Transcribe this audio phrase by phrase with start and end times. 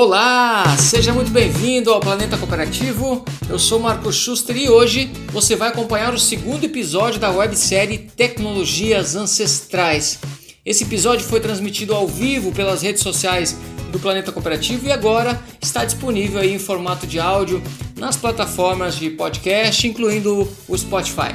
[0.00, 3.24] Olá, seja muito bem-vindo ao Planeta Cooperativo.
[3.50, 9.16] Eu sou Marco Schuster e hoje você vai acompanhar o segundo episódio da websérie Tecnologias
[9.16, 10.20] Ancestrais.
[10.64, 13.58] Esse episódio foi transmitido ao vivo pelas redes sociais
[13.90, 17.60] do Planeta Cooperativo e agora está disponível em formato de áudio
[17.96, 21.34] nas plataformas de podcast, incluindo o Spotify.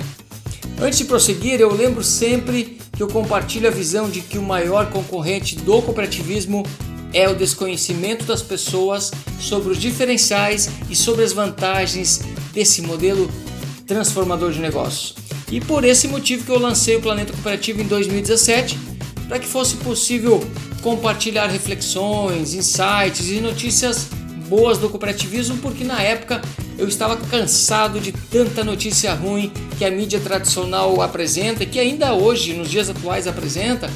[0.82, 4.90] Antes de prosseguir, eu lembro sempre que eu compartilho a visão de que o maior
[4.90, 6.64] concorrente do cooperativismo
[7.14, 12.22] é o desconhecimento das pessoas sobre os diferenciais e sobre as vantagens
[12.54, 13.30] desse modelo
[13.86, 15.16] transformador de negócios.
[15.52, 18.78] E por esse motivo que eu lancei o Planeta Cooperativo em 2017,
[19.28, 20.44] para que fosse possível
[20.82, 24.08] compartilhar reflexões, insights e notícias
[24.50, 26.42] boas do cooperativismo, porque na época
[26.78, 32.54] eu estava cansado de tanta notícia ruim que a mídia tradicional apresenta que ainda hoje,
[32.54, 33.90] nos dias atuais, apresenta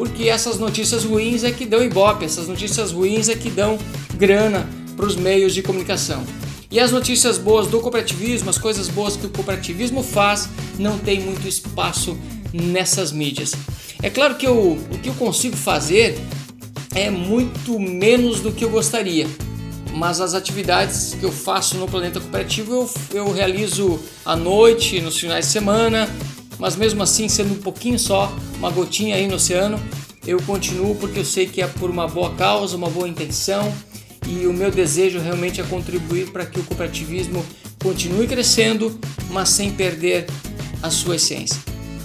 [0.00, 3.78] porque essas notícias ruins é que dão ibope, essas notícias ruins é que dão
[4.14, 6.24] grana para os meios de comunicação.
[6.70, 10.48] E as notícias boas do cooperativismo, as coisas boas que o cooperativismo faz,
[10.78, 12.16] não tem muito espaço
[12.50, 13.52] nessas mídias.
[14.02, 16.18] É claro que eu, o que eu consigo fazer
[16.94, 19.26] é muito menos do que eu gostaria,
[19.92, 25.18] mas as atividades que eu faço no Planeta Cooperativo eu, eu realizo à noite, nos
[25.18, 26.08] finais de semana,
[26.60, 29.80] mas mesmo assim, sendo um pouquinho só, uma gotinha aí no oceano,
[30.26, 33.72] eu continuo porque eu sei que é por uma boa causa, uma boa intenção
[34.28, 37.44] e o meu desejo realmente é contribuir para que o cooperativismo
[37.82, 38.96] continue crescendo,
[39.30, 40.26] mas sem perder
[40.82, 41.58] a sua essência.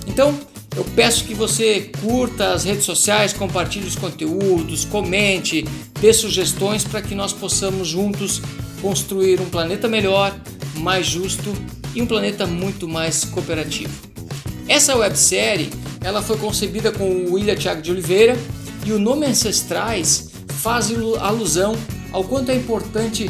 [0.08, 0.33] Então,
[0.76, 5.64] eu peço que você curta as redes sociais, compartilhe os conteúdos, comente,
[6.00, 8.42] dê sugestões para que nós possamos juntos
[8.81, 10.38] construir um planeta melhor,
[10.78, 11.53] mais justo
[11.94, 14.14] e um planeta muito mais cooperativo.
[14.67, 15.69] Essa websérie
[16.02, 18.35] ela foi concebida com William Thiago de Oliveira
[18.85, 21.76] e o nome Ancestrais faz alusão
[22.11, 23.30] ao quanto é importante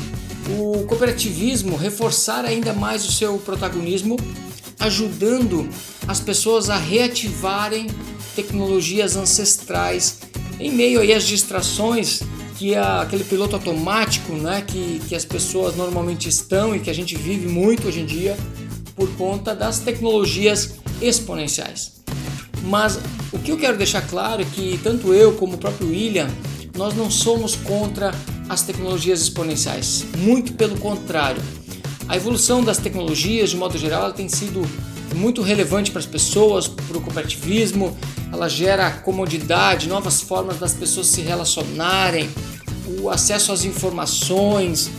[0.57, 4.15] o cooperativismo reforçar ainda mais o seu protagonismo,
[4.79, 5.67] ajudando
[6.07, 7.87] as pessoas a reativarem
[8.35, 10.19] tecnologias ancestrais
[10.59, 12.21] em meio aí às distrações
[12.57, 16.93] que é aquele piloto automático né, que, que as pessoas normalmente estão e que a
[16.93, 18.37] gente vive muito hoje em dia
[18.95, 21.93] por conta das tecnologias exponenciais.
[22.63, 22.99] Mas
[23.31, 26.27] o que eu quero deixar claro é que tanto eu como o próprio William,
[26.75, 28.11] nós não somos contra
[28.49, 31.41] as tecnologias exponenciais, muito pelo contrário.
[32.07, 34.67] A evolução das tecnologias, de modo geral, tem sido
[35.15, 37.95] muito relevante para as pessoas, para o cooperativismo,
[38.31, 42.29] ela gera comodidade, novas formas das pessoas se relacionarem,
[42.99, 44.91] o acesso às informações,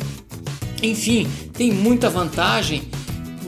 [0.83, 2.89] enfim, tem muita vantagem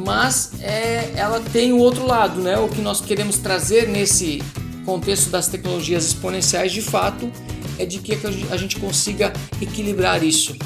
[0.08, 2.56] mas é, ela tem o outro lado, né?
[2.56, 4.42] O que nós queremos trazer nesse
[4.86, 7.30] contexto das tecnologias exponenciais, de fato,
[7.78, 8.19] é de que
[8.50, 9.30] a gente consiga
[9.60, 10.56] equilibrar isso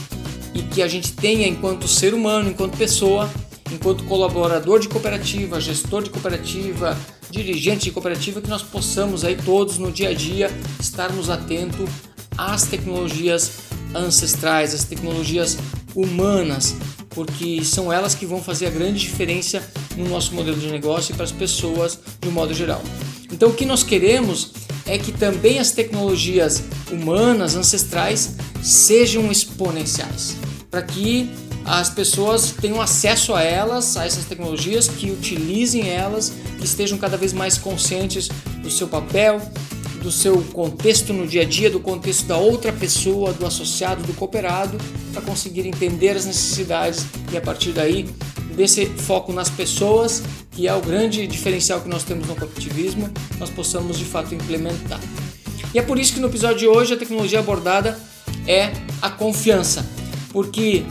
[0.54, 3.28] e que a gente tenha, enquanto ser humano, enquanto pessoa,
[3.72, 6.97] enquanto colaborador de cooperativa, gestor de cooperativa,
[7.28, 11.91] dirigente de cooperativa, que nós possamos aí todos no dia a dia estarmos atentos
[12.38, 13.50] às tecnologias
[13.92, 15.59] ancestrais, às tecnologias
[15.97, 16.76] humanas,
[17.15, 19.62] porque são elas que vão fazer a grande diferença
[19.97, 22.83] no nosso modelo de negócio e para as pessoas de um modo geral.
[23.31, 24.53] Então, o que nós queremos
[24.87, 30.37] é que também as tecnologias humanas, ancestrais, sejam exponenciais,
[30.71, 31.31] para que
[31.65, 37.17] as pessoas tenham acesso a elas, a essas tecnologias, que utilizem elas, que estejam cada
[37.17, 38.28] vez mais conscientes
[38.62, 39.41] do seu papel,
[40.03, 44.13] do seu contexto no dia a dia, do contexto da outra pessoa, do associado, do
[44.15, 44.77] cooperado,
[45.13, 48.09] para conseguir entender as necessidades e a partir daí
[48.57, 53.09] desse foco nas pessoas, que é o grande diferencial que nós temos no cooperativismo,
[53.39, 55.01] nós possamos de fato implementar.
[55.73, 57.99] E é por isso que no episódio de hoje a tecnologia abordada
[58.47, 59.87] é a confiança,
[60.31, 60.84] porque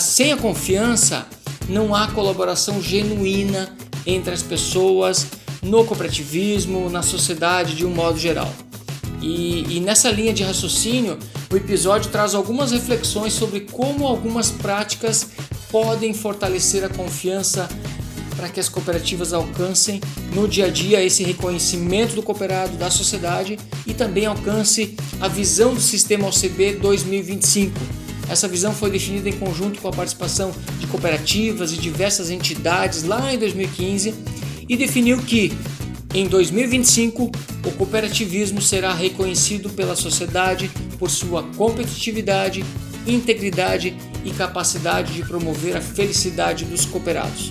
[0.00, 1.26] sem a confiança
[1.68, 3.74] não há colaboração genuína
[4.04, 5.28] entre as pessoas
[5.62, 8.52] no cooperativismo, na sociedade de um modo geral.
[9.22, 11.16] E, e, nessa linha de raciocínio,
[11.50, 15.28] o episódio traz algumas reflexões sobre como algumas práticas
[15.70, 17.68] podem fortalecer a confiança
[18.36, 20.00] para que as cooperativas alcancem
[20.34, 25.72] no dia a dia esse reconhecimento do cooperado da sociedade e também alcance a visão
[25.72, 27.78] do sistema OCB 2025.
[28.28, 33.32] Essa visão foi definida em conjunto com a participação de cooperativas e diversas entidades lá
[33.32, 34.31] em 2015
[34.68, 35.52] e definiu que
[36.14, 37.30] em 2025
[37.64, 42.64] o cooperativismo será reconhecido pela sociedade por sua competitividade,
[43.06, 47.50] integridade e capacidade de promover a felicidade dos cooperados.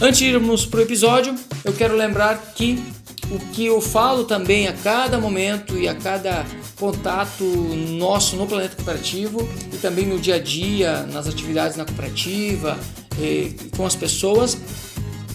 [0.00, 1.34] Antes de irmos para o episódio,
[1.64, 2.82] eu quero lembrar que
[3.30, 6.44] o que eu falo também a cada momento e a cada
[6.76, 12.78] contato nosso no Planeta Cooperativo e também no dia a dia, nas atividades na cooperativa,
[13.20, 14.56] e com as pessoas,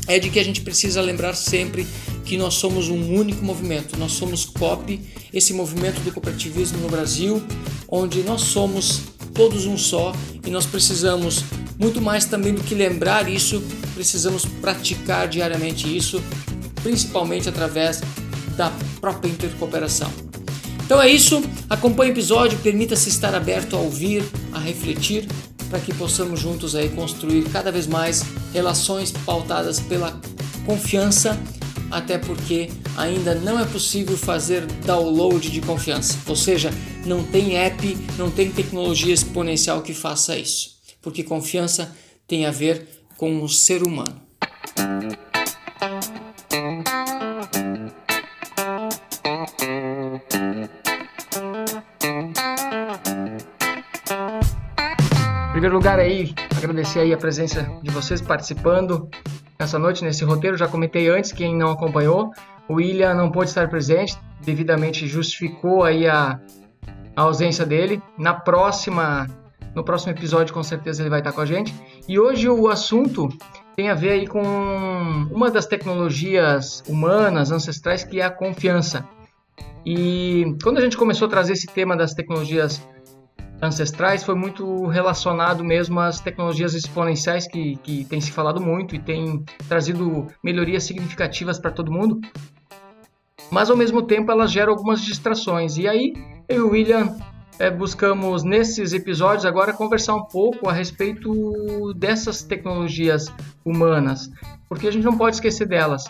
[0.07, 1.85] é de que a gente precisa lembrar sempre
[2.23, 4.99] que nós somos um único movimento, nós somos COP,
[5.33, 7.41] esse movimento do cooperativismo no Brasil,
[7.87, 9.01] onde nós somos
[9.33, 10.13] todos um só
[10.45, 11.43] e nós precisamos
[11.77, 13.61] muito mais também do que lembrar isso,
[13.93, 16.23] precisamos praticar diariamente isso,
[16.81, 18.01] principalmente através
[18.55, 20.11] da própria intercooperação.
[20.85, 24.23] Então é isso, acompanhe o episódio, permita-se estar aberto a ouvir,
[24.53, 25.27] a refletir,
[25.69, 28.23] para que possamos juntos aí construir cada vez mais
[28.53, 30.19] relações pautadas pela
[30.65, 31.39] confiança,
[31.91, 36.71] até porque ainda não é possível fazer download de confiança, ou seja,
[37.05, 41.95] não tem app, não tem tecnologia exponencial que faça isso, porque confiança
[42.27, 44.21] tem a ver com o ser humano.
[55.55, 59.09] Primeiro lugar aí, agradecer aí a presença de vocês participando
[59.57, 60.57] nessa noite, nesse roteiro.
[60.57, 62.33] Já comentei antes, quem não acompanhou,
[62.67, 66.41] o William não pôde estar presente, devidamente justificou aí a,
[67.15, 68.03] a ausência dele.
[68.17, 69.27] Na próxima,
[69.73, 71.73] no próximo episódio, com certeza ele vai estar com a gente.
[72.05, 73.29] E hoje o assunto
[73.77, 74.43] tem a ver aí com
[75.31, 79.07] uma das tecnologias humanas, ancestrais, que é a confiança.
[79.85, 82.85] E quando a gente começou a trazer esse tema das tecnologias
[83.61, 88.99] ancestrais foi muito relacionado mesmo às tecnologias exponenciais que, que tem se falado muito e
[88.99, 92.19] tem trazido melhorias significativas para todo mundo.
[93.51, 95.77] Mas ao mesmo tempo elas geram algumas distrações.
[95.77, 96.13] E aí
[96.47, 97.15] eu e o William
[97.59, 103.27] é, buscamos nesses episódios agora conversar um pouco a respeito dessas tecnologias
[103.63, 104.29] humanas,
[104.67, 106.05] porque a gente não pode esquecer delas.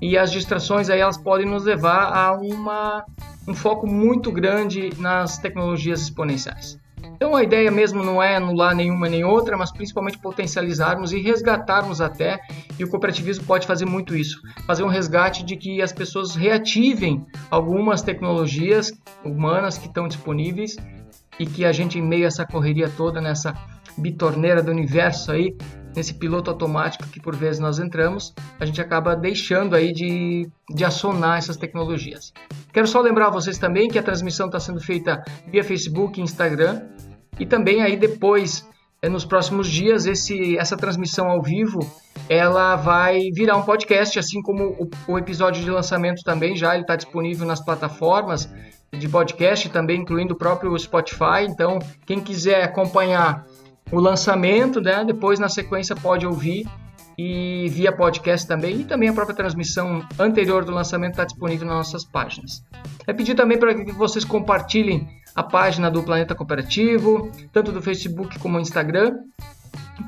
[0.00, 3.04] E as distrações aí elas podem nos levar a uma
[3.50, 6.78] um foco muito grande nas tecnologias exponenciais.
[7.02, 12.00] Então a ideia mesmo não é anular nenhuma nem outra, mas principalmente potencializarmos e resgatarmos
[12.00, 12.40] até,
[12.78, 17.26] e o cooperativismo pode fazer muito isso, fazer um resgate de que as pessoas reativem
[17.50, 18.92] algumas tecnologias
[19.24, 20.76] humanas que estão disponíveis
[21.38, 23.54] e que a gente em meio a essa correria toda, nessa
[23.98, 25.56] bitorneira do universo aí,
[25.94, 30.84] nesse piloto automático que por vezes nós entramos, a gente acaba deixando aí de, de
[30.84, 32.32] acionar essas tecnologias.
[32.72, 36.22] Quero só lembrar a vocês também que a transmissão está sendo feita via Facebook e
[36.22, 36.82] Instagram
[37.38, 38.68] e também aí depois,
[39.00, 41.80] eh, nos próximos dias, esse, essa transmissão ao vivo,
[42.28, 46.82] ela vai virar um podcast, assim como o, o episódio de lançamento também já, ele
[46.82, 48.52] está disponível nas plataformas
[48.92, 53.46] de podcast, também incluindo o próprio Spotify, então quem quiser acompanhar
[53.92, 55.04] o lançamento, né?
[55.04, 56.66] Depois na sequência pode ouvir
[57.18, 61.76] e via podcast também e também a própria transmissão anterior do lançamento está disponível nas
[61.76, 62.64] nossas páginas.
[63.06, 68.38] É pedir também para que vocês compartilhem a página do Planeta Cooperativo, tanto do Facebook
[68.38, 69.18] como do Instagram,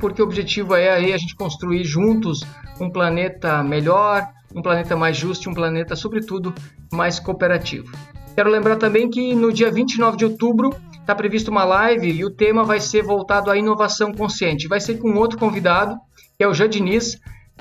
[0.01, 2.41] porque o objetivo é aí a gente construir juntos
[2.81, 6.55] um planeta melhor, um planeta mais justo um planeta, sobretudo,
[6.91, 7.93] mais cooperativo.
[8.35, 12.31] Quero lembrar também que no dia 29 de outubro está previsto uma live e o
[12.31, 14.69] tema vai ser voltado à inovação consciente.
[14.69, 15.97] Vai ser com outro convidado,
[16.39, 17.19] que é o Jadiniz.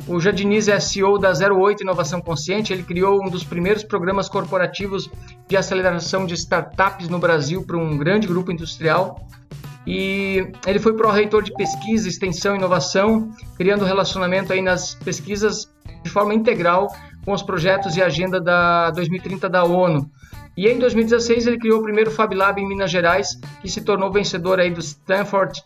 [0.07, 2.71] O Jadiniz é CEO da 08 Inovação Consciente.
[2.71, 5.09] Ele criou um dos primeiros programas corporativos
[5.47, 9.27] de aceleração de startups no Brasil para um grande grupo industrial.
[9.85, 15.67] E ele foi pró-reitor de pesquisa, extensão e inovação, criando relacionamento aí nas pesquisas
[16.03, 16.87] de forma integral
[17.25, 20.09] com os projetos e agenda da 2030 da ONU.
[20.55, 24.11] E em 2016 ele criou o primeiro Fab Lab em Minas Gerais, que se tornou
[24.11, 25.61] vencedor aí do Stanford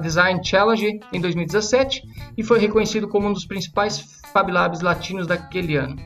[0.00, 2.02] Design Challenge em 2017
[2.36, 5.96] e foi reconhecido como um dos principais Fab Labs latinos daquele ano.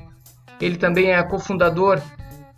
[0.60, 2.00] Ele também é cofundador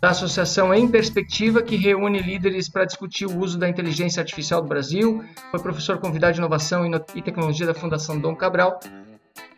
[0.01, 4.67] da Associação Em Perspectiva, que reúne líderes para discutir o uso da inteligência artificial do
[4.67, 5.23] Brasil.
[5.49, 6.85] Foi professor convidado de inovação
[7.15, 8.79] e tecnologia da Fundação Dom Cabral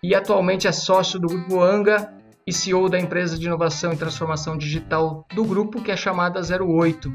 [0.02, 2.14] e atualmente é sócio do Grupo Anga
[2.48, 7.14] e CEO da empresa de inovação e transformação digital do grupo, que é chamada 08.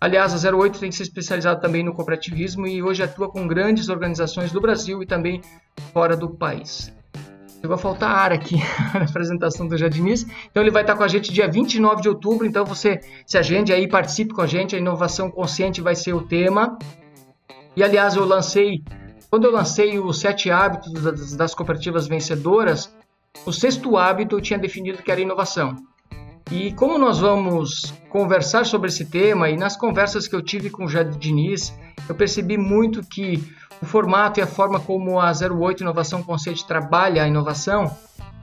[0.00, 4.52] Aliás, a 08 tem se especializado também no cooperativismo e hoje atua com grandes organizações
[4.52, 5.40] do Brasil e também
[5.92, 6.92] fora do país.
[7.60, 8.56] Chegou a faltar ar aqui
[8.94, 10.24] na apresentação do Jardiniz.
[10.50, 13.72] Então ele vai estar com a gente dia 29 de outubro, então você se agende
[13.72, 16.78] aí, participe com a gente, a inovação consciente vai ser o tema.
[17.74, 18.84] E aliás, eu lancei,
[19.30, 22.94] quando eu lancei os sete hábitos das cooperativas vencedoras,
[23.46, 25.76] o sexto hábito eu tinha definido que era inovação.
[26.50, 30.84] E como nós vamos conversar sobre esse tema, e nas conversas que eu tive com
[30.84, 31.74] o Jade Diniz,
[32.08, 33.42] eu percebi muito que
[33.82, 37.90] o formato e a forma como a 08 Inovação Conceito trabalha a inovação,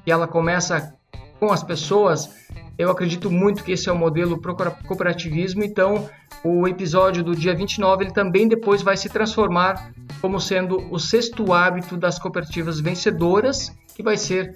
[0.06, 0.94] e ela começa
[1.40, 2.30] com as pessoas,
[2.78, 6.10] Eu acredito muito que esse é o modelo pro cooperativismo, então
[6.44, 11.54] o episódio do dia 29 ele também depois vai se transformar como sendo o sexto
[11.54, 14.56] hábito das cooperativas vencedoras, que vai ser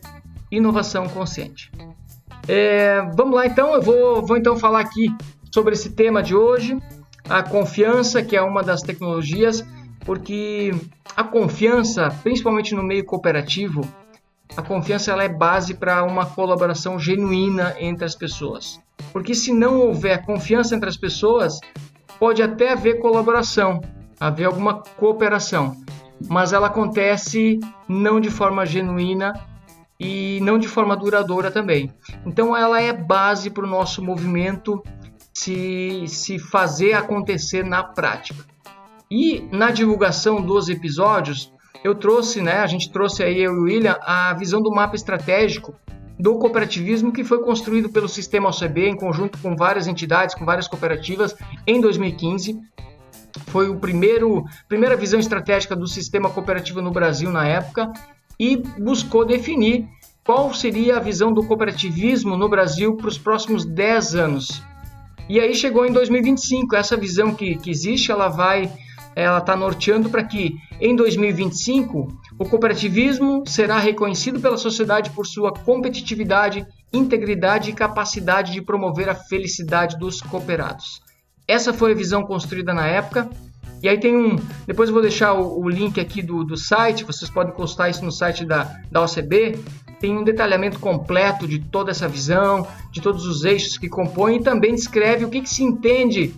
[0.56, 1.72] inovação consciente.
[2.48, 5.14] É, vamos lá então, eu vou, vou então falar aqui
[5.52, 6.78] sobre esse tema de hoje,
[7.28, 9.66] a confiança, que é uma das tecnologias,
[10.06, 10.72] porque
[11.16, 13.82] a confiança, principalmente no meio cooperativo,
[14.56, 18.80] a confiança ela é base para uma colaboração genuína entre as pessoas.
[19.12, 21.60] Porque se não houver confiança entre as pessoas,
[22.20, 23.82] pode até haver colaboração,
[24.20, 25.76] haver alguma cooperação,
[26.30, 29.34] mas ela acontece não de forma genuína
[30.00, 31.94] e não de forma duradoura também.
[32.26, 34.84] Então ela é base para o nosso movimento
[35.34, 38.46] se, se fazer acontecer na prática.
[39.10, 43.64] E na divulgação dos episódios, eu trouxe, né, a gente trouxe aí eu e o
[43.64, 45.76] William a visão do mapa estratégico
[46.18, 50.68] do cooperativismo que foi construído pelo Sistema OCB em conjunto com várias entidades, com várias
[50.68, 51.36] cooperativas
[51.68, 52.58] em 2015.
[53.48, 57.92] Foi o primeiro primeira visão estratégica do sistema cooperativo no Brasil na época
[58.40, 59.88] e buscou definir
[60.24, 64.64] qual seria a visão do cooperativismo no Brasil para os próximos 10 anos.
[65.30, 68.72] E aí chegou em 2025, essa visão que, que existe, ela vai
[69.16, 75.54] ela está norteando para que em 2025 o cooperativismo será reconhecido pela sociedade por sua
[75.54, 81.02] competitividade, integridade e capacidade de promover a felicidade dos cooperados.
[81.48, 83.30] Essa foi a visão construída na época.
[83.86, 84.36] E aí tem um.
[84.66, 88.04] Depois eu vou deixar o, o link aqui do, do site, vocês podem postar isso
[88.04, 89.60] no site da, da OCB.
[90.00, 94.44] Tem um detalhamento completo de toda essa visão, de todos os eixos que compõem e
[94.44, 96.34] também descreve o que, que se entende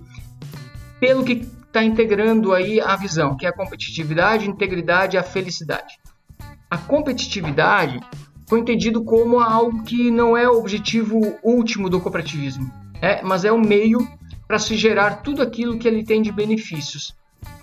[1.00, 5.24] pelo que está integrando aí a visão, que é a competitividade, a integridade e a
[5.24, 5.98] felicidade.
[6.70, 8.02] A competitividade
[8.46, 12.70] foi entendido como algo que não é o objetivo último do cooperativismo,
[13.02, 14.06] é, mas é o meio
[14.46, 17.16] para se gerar tudo aquilo que ele tem de benefícios.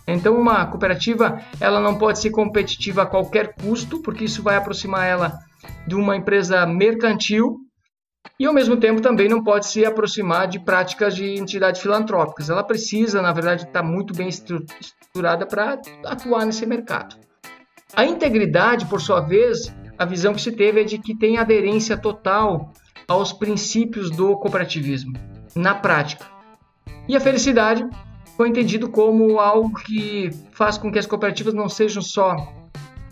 [0.06, 5.06] Então, uma cooperativa ela não pode ser competitiva a qualquer custo, porque isso vai aproximar
[5.06, 5.38] ela
[5.86, 7.56] de uma empresa mercantil
[8.38, 12.50] e ao mesmo tempo também não pode se aproximar de práticas de entidades filantrópicas.
[12.50, 17.16] Ela precisa, na verdade, estar muito bem estruturada para atuar nesse mercado.
[17.94, 21.96] A integridade, por sua vez, a visão que se teve é de que tem aderência
[21.96, 22.72] total
[23.06, 25.12] aos princípios do cooperativismo
[25.54, 26.26] na prática.
[27.06, 27.86] E a felicidade
[28.36, 32.36] foi entendido como algo que faz com que as cooperativas não sejam só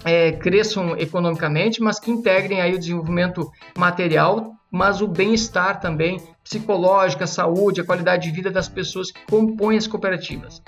[0.04, 7.22] é, cresçam economicamente, mas que integrem aí o desenvolvimento material mas o bem-estar também psicológico,
[7.22, 10.62] a saúde, a qualidade de vida das pessoas que compõem as cooperativas.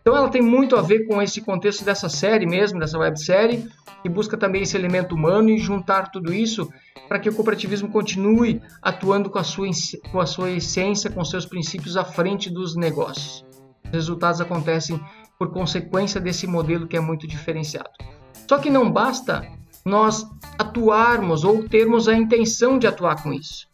[0.00, 3.68] Então ela tem muito a ver com esse contexto dessa série mesmo, dessa websérie,
[4.02, 6.70] e busca também esse elemento humano e juntar tudo isso
[7.06, 9.68] para que o cooperativismo continue atuando com a, sua,
[10.10, 13.44] com a sua essência, com seus princípios à frente dos negócios.
[13.94, 15.00] Os resultados acontecem
[15.38, 17.90] por consequência desse modelo que é muito diferenciado.
[18.48, 19.48] Só que não basta
[19.84, 20.26] nós
[20.58, 23.68] atuarmos ou termos a intenção de atuar com isso.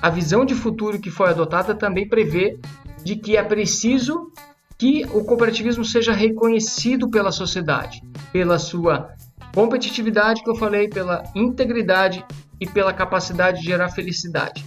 [0.00, 2.58] A visão de futuro que foi adotada também prevê
[3.04, 4.32] de que é preciso
[4.76, 8.02] que o cooperativismo seja reconhecido pela sociedade,
[8.32, 9.10] pela sua
[9.54, 12.24] competitividade que eu falei, pela integridade
[12.60, 14.64] e pela capacidade de gerar felicidade.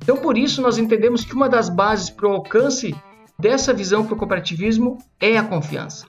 [0.00, 2.94] Então, por isso, nós entendemos que uma das bases para o alcance
[3.40, 6.06] dessa visão para o cooperativismo é a confiança.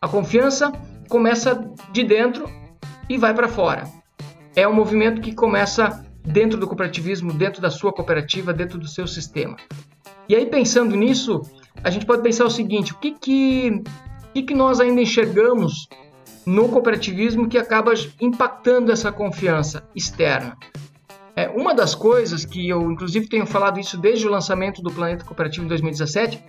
[0.00, 0.72] A confiança
[1.08, 2.48] começa de dentro
[3.08, 3.84] e vai para fora.
[4.56, 9.06] É um movimento que começa dentro do cooperativismo, dentro da sua cooperativa, dentro do seu
[9.06, 9.56] sistema.
[10.28, 11.42] E aí, pensando nisso,
[11.84, 13.82] a gente pode pensar o seguinte: o que, que,
[14.32, 15.88] que, que nós ainda enxergamos
[16.46, 20.56] no cooperativismo que acaba impactando essa confiança externa?
[21.34, 25.24] É, uma das coisas que eu, inclusive, tenho falado isso desde o lançamento do Planeta
[25.24, 26.42] Cooperativo em 2017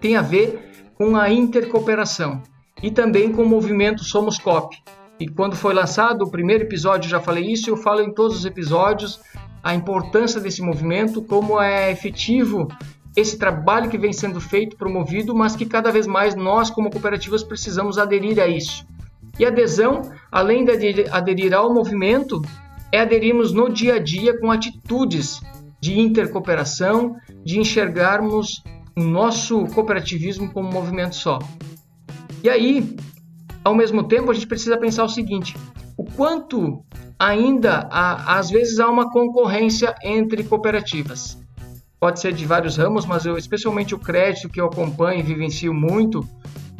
[0.00, 2.42] tem a ver com a intercooperação
[2.82, 4.76] e também com o movimento Somos Cop,
[5.18, 8.44] e quando foi lançado o primeiro episódio, já falei isso, eu falo em todos os
[8.44, 9.20] episódios
[9.62, 12.68] a importância desse movimento, como é efetivo
[13.16, 17.42] esse trabalho que vem sendo feito, promovido, mas que cada vez mais nós, como cooperativas,
[17.42, 18.86] precisamos aderir a isso.
[19.38, 22.42] E adesão, além de aderir ao movimento,
[22.92, 25.40] é aderirmos no dia a dia com atitudes
[25.80, 28.62] de intercooperação, de enxergarmos
[28.96, 31.38] o nosso cooperativismo como um movimento só.
[32.42, 32.96] E aí,
[33.64, 35.56] ao mesmo tempo, a gente precisa pensar o seguinte:
[35.96, 36.82] o quanto
[37.18, 41.38] ainda há, às vezes há uma concorrência entre cooperativas.
[41.98, 45.72] Pode ser de vários ramos, mas eu, especialmente o crédito que eu acompanho e vivencio
[45.72, 46.26] muito,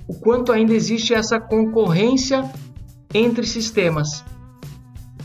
[0.06, 2.48] o quanto ainda existe essa concorrência
[3.14, 4.22] entre sistemas,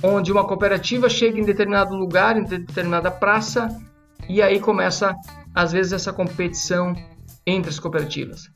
[0.04, 3.70] onde uma cooperativa chega em determinado lugar, em determinada praça
[4.28, 5.16] e aí começa
[5.54, 6.96] às vezes essa competição
[7.46, 8.50] entre as cooperativas.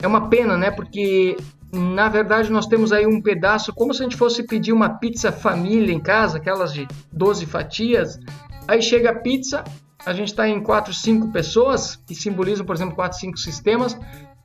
[0.00, 0.70] É uma pena, né?
[0.70, 1.36] Porque
[1.72, 5.30] na verdade nós temos aí um pedaço, como se a gente fosse pedir uma pizza
[5.30, 8.18] família em casa, aquelas de 12 fatias.
[8.66, 9.64] Aí chega a pizza,
[10.04, 13.98] a gente está em 4, 5 pessoas, que simbolizam, por exemplo, 4, 5 sistemas,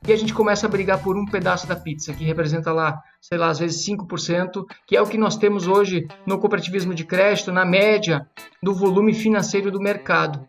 [0.06, 3.38] e a gente começa a brigar por um pedaço da pizza, que representa lá, sei
[3.38, 7.52] lá, às vezes 5%, que é o que nós temos hoje no cooperativismo de crédito,
[7.52, 8.26] na média
[8.62, 10.48] do volume financeiro do mercado.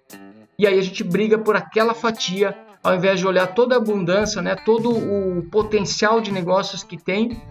[0.60, 4.42] E aí a gente briga por aquela fatia, ao invés de olhar toda a abundância,
[4.42, 7.42] né, todo o potencial de negócios que tem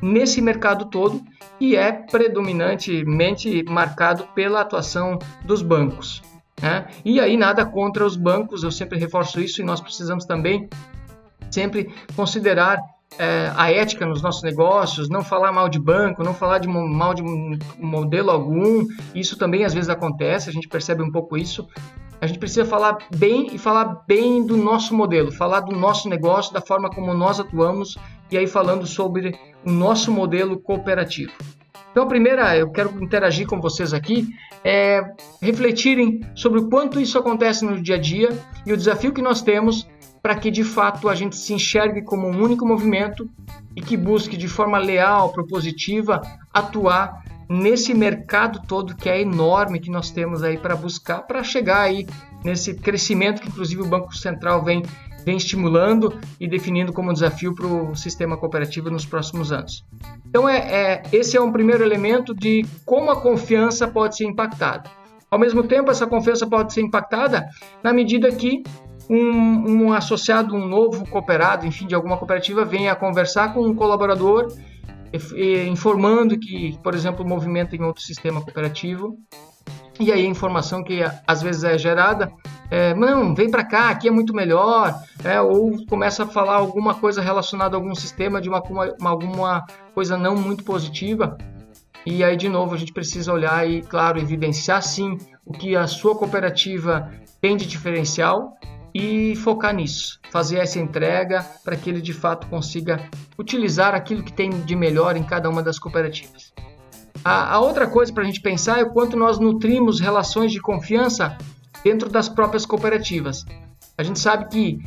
[0.00, 1.20] nesse mercado todo,
[1.60, 6.22] e é predominantemente marcado pela atuação dos bancos.
[6.62, 6.86] Né?
[7.04, 10.68] E aí nada contra os bancos, eu sempre reforço isso, e nós precisamos também
[11.50, 12.80] sempre considerar
[13.18, 17.14] é, a ética nos nossos negócios, não falar mal de banco, não falar de mal
[17.14, 17.22] de
[17.78, 18.86] modelo algum.
[19.14, 21.66] Isso também às vezes acontece, a gente percebe um pouco isso.
[22.20, 26.52] A gente precisa falar bem e falar bem do nosso modelo, falar do nosso negócio,
[26.52, 27.96] da forma como nós atuamos
[28.30, 31.32] e aí falando sobre o nosso modelo cooperativo.
[31.90, 34.28] Então, a primeira, eu quero interagir com vocês aqui,
[34.62, 35.00] é
[35.40, 38.28] refletirem sobre o quanto isso acontece no dia a dia
[38.66, 39.86] e o desafio que nós temos
[40.22, 43.28] para que de fato a gente se enxergue como um único movimento
[43.74, 46.20] e que busque de forma leal, propositiva,
[46.52, 51.80] atuar nesse mercado todo que é enorme que nós temos aí para buscar, para chegar
[51.80, 52.06] aí
[52.44, 54.82] nesse crescimento que inclusive o Banco Central vem,
[55.24, 59.84] vem estimulando e definindo como desafio para o sistema cooperativo nos próximos anos.
[60.26, 64.90] Então é, é, esse é um primeiro elemento de como a confiança pode ser impactada.
[65.30, 67.48] Ao mesmo tempo, essa confiança pode ser impactada
[67.82, 68.62] na medida que
[69.08, 74.48] um, um associado, um novo cooperado, enfim, de alguma cooperativa, venha conversar com um colaborador
[75.68, 79.16] informando que, por exemplo, movimenta em outro sistema cooperativo.
[79.98, 82.30] E aí a informação que às vezes é gerada,
[82.70, 84.94] é, não, vem para cá, aqui é muito melhor,
[85.24, 89.66] é, ou começa a falar alguma coisa relacionada a algum sistema de uma, uma, alguma
[89.94, 91.36] coisa não muito positiva.
[92.06, 95.86] E aí, de novo, a gente precisa olhar e, claro, evidenciar sim o que a
[95.86, 98.56] sua cooperativa tem de diferencial
[98.98, 103.08] e focar nisso, fazer essa entrega para que ele de fato consiga
[103.38, 106.52] utilizar aquilo que tem de melhor em cada uma das cooperativas.
[107.24, 110.60] A, a outra coisa para a gente pensar é o quanto nós nutrimos relações de
[110.60, 111.38] confiança
[111.84, 113.44] dentro das próprias cooperativas.
[113.96, 114.78] A gente sabe que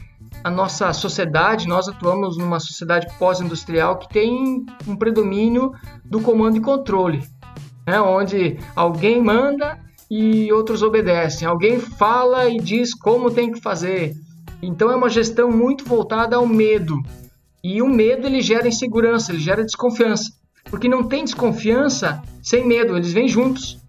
[0.44, 5.72] a nossa sociedade, nós atuamos numa sociedade pós-industrial que tem um predomínio
[6.04, 7.24] do comando e controle,
[7.88, 8.02] né?
[8.02, 9.80] onde alguém manda
[10.12, 11.48] e outros obedecem.
[11.48, 14.14] Alguém fala e diz como tem que fazer.
[14.62, 17.02] Então é uma gestão muito voltada ao medo.
[17.64, 20.30] E o medo ele gera insegurança, ele gera desconfiança.
[20.70, 23.80] Porque não tem desconfiança sem medo, eles vêm juntos.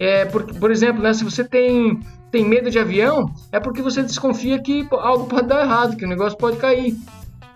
[0.00, 2.00] É, por, por exemplo, né, se você tem,
[2.32, 6.08] tem medo de avião, é porque você desconfia que algo pode dar errado, que o
[6.08, 6.96] negócio pode cair.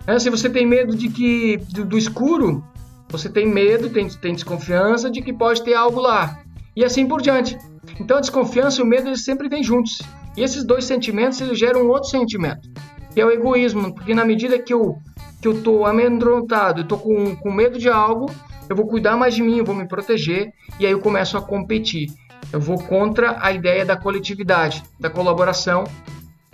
[0.05, 2.63] É, se você tem medo de que do, do escuro,
[3.09, 6.39] você tem medo, tem, tem desconfiança de que pode ter algo lá.
[6.73, 7.57] E assim por diante.
[7.99, 10.01] Então a desconfiança e o medo eles sempre vêm juntos.
[10.35, 12.69] E esses dois sentimentos eles geram um outro sentimento,
[13.13, 14.97] que é o egoísmo, porque na medida que eu
[15.41, 18.25] que eu tô amedrontado, eu tô com, com medo de algo,
[18.67, 21.41] eu vou cuidar mais de mim, eu vou me proteger e aí eu começo a
[21.41, 22.07] competir.
[22.51, 25.83] Eu vou contra a ideia da coletividade, da colaboração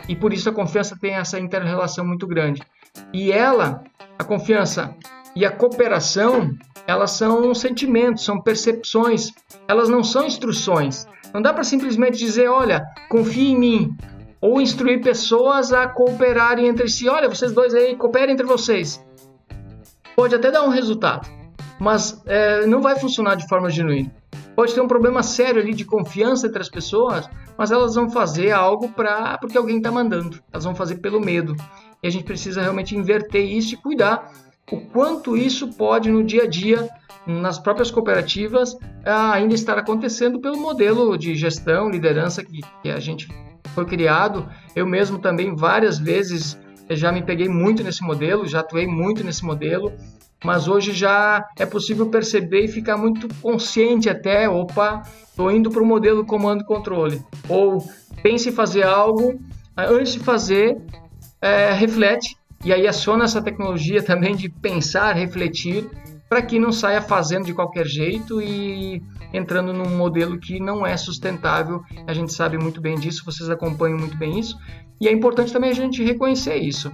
[0.08, 2.62] e por isso a confiança tem essa interrelação muito grande.
[3.14, 3.84] E ela,
[4.18, 4.96] a confiança
[5.36, 6.52] e a cooperação,
[6.86, 9.32] elas são sentimentos, são percepções,
[9.68, 11.08] elas não são instruções.
[11.34, 13.98] Não dá para simplesmente dizer, olha, confie em mim,
[14.40, 17.08] ou instruir pessoas a cooperarem entre si.
[17.08, 19.04] Olha, vocês dois aí, cooperem entre vocês.
[20.16, 21.28] Pode até dar um resultado,
[21.80, 24.14] mas é, não vai funcionar de forma genuína.
[24.56, 28.52] Pode ter um problema sério ali de confiança entre as pessoas, mas elas vão fazer
[28.52, 30.40] algo para porque alguém está mandando.
[30.52, 31.56] Elas vão fazer pelo medo.
[32.04, 34.32] E a gente precisa realmente inverter isso e cuidar
[34.72, 36.90] o quanto isso pode no dia a dia,
[37.28, 43.28] nas próprias cooperativas, ainda estar acontecendo pelo modelo de gestão, liderança que, que a gente
[43.74, 44.48] foi criado.
[44.76, 46.58] Eu mesmo também várias vezes
[46.90, 49.92] já me peguei muito nesse modelo, já atuei muito nesse modelo,
[50.44, 55.82] mas hoje já é possível perceber e ficar muito consciente até, opa, estou indo para
[55.82, 57.22] o modelo comando controle.
[57.48, 57.84] Ou
[58.22, 59.40] pense em fazer algo,
[59.78, 60.78] antes de fazer,
[61.42, 65.90] é, reflete e aí aciona essa tecnologia também de pensar, refletir,
[66.30, 70.98] para que não saia fazendo de qualquer jeito e entrando num modelo que não é
[70.98, 71.82] sustentável.
[72.08, 74.58] A gente sabe muito bem disso, vocês acompanham muito bem isso.
[75.00, 76.92] E é importante também a gente reconhecer isso.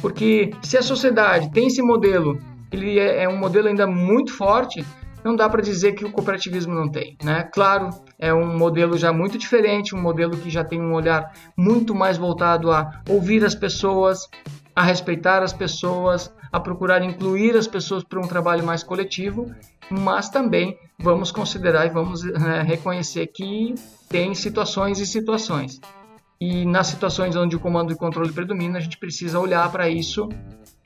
[0.00, 2.38] Porque se a sociedade tem esse modelo,
[2.70, 4.84] ele é, é um modelo ainda muito forte,
[5.26, 7.42] não dá para dizer que o cooperativismo não tem, né?
[7.52, 11.94] Claro, é um modelo já muito diferente, um modelo que já tem um olhar muito
[11.94, 14.28] mais voltado a ouvir as pessoas,
[14.74, 19.52] a respeitar as pessoas, a procurar incluir as pessoas para um trabalho mais coletivo,
[19.90, 23.74] mas também vamos considerar e vamos é, reconhecer que
[24.08, 25.80] tem situações e situações.
[26.40, 30.28] E nas situações onde o comando e controle predomina, a gente precisa olhar para isso,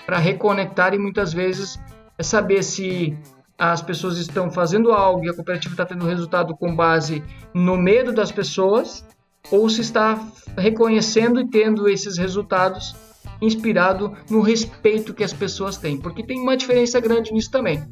[0.06, 1.78] para reconectar e muitas vezes
[2.16, 3.18] é saber se
[3.60, 8.10] as pessoas estão fazendo algo e a cooperativa está tendo resultado com base no medo
[8.10, 9.04] das pessoas
[9.50, 10.18] ou se está
[10.56, 12.96] reconhecendo e tendo esses resultados
[13.38, 17.84] inspirado no respeito que as pessoas têm, porque tem uma diferença grande nisso também.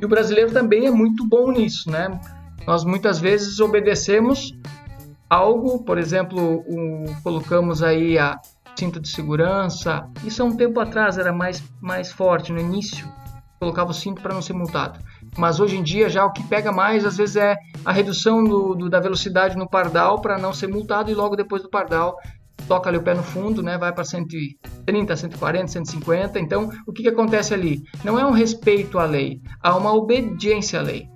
[0.00, 2.20] E o brasileiro também é muito bom nisso, né?
[2.66, 4.52] Nós muitas vezes obedecemos
[5.30, 8.40] algo, por exemplo, o, colocamos aí a
[8.76, 10.08] cinto de segurança.
[10.24, 13.06] Isso há um tempo atrás era mais, mais forte no início
[13.58, 14.98] colocava o cinto para não ser multado.
[15.36, 18.74] Mas hoje em dia já o que pega mais às vezes é a redução do,
[18.74, 22.16] do, da velocidade no pardal para não ser multado e logo depois do pardal
[22.66, 26.40] toca ali o pé no fundo, né, vai para 130, 140, 150.
[26.40, 27.82] Então, o que, que acontece ali?
[28.02, 31.08] Não é um respeito à lei, há uma obediência à lei.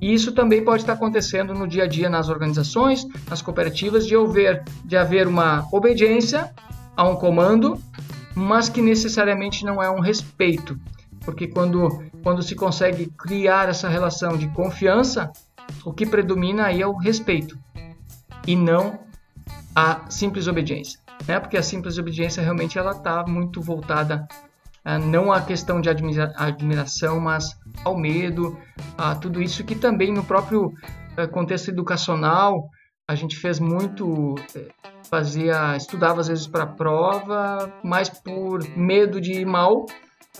[0.00, 4.14] E isso também pode estar acontecendo no dia a dia nas organizações, nas cooperativas, de
[4.14, 6.52] haver, de haver uma obediência
[6.96, 7.78] a um comando,
[8.34, 10.78] mas que necessariamente não é um respeito
[11.24, 15.32] porque quando, quando se consegue criar essa relação de confiança,
[15.84, 17.58] o que predomina aí é o respeito
[18.46, 18.98] e não
[19.74, 21.40] a simples obediência, né?
[21.40, 24.26] Porque a simples obediência realmente ela está muito voltada
[24.84, 28.56] uh, não à questão de admira admiração, mas ao medo,
[28.96, 32.68] a tudo isso que também no próprio uh, contexto educacional
[33.06, 34.68] a gente fez muito eh,
[35.10, 39.84] fazia estudava às vezes para prova, mais por medo de ir mal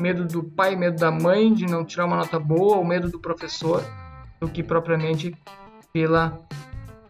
[0.01, 3.21] medo do pai, medo da mãe de não tirar uma nota boa, ou medo do
[3.21, 3.85] professor,
[4.41, 5.35] do que propriamente
[5.93, 6.41] pela,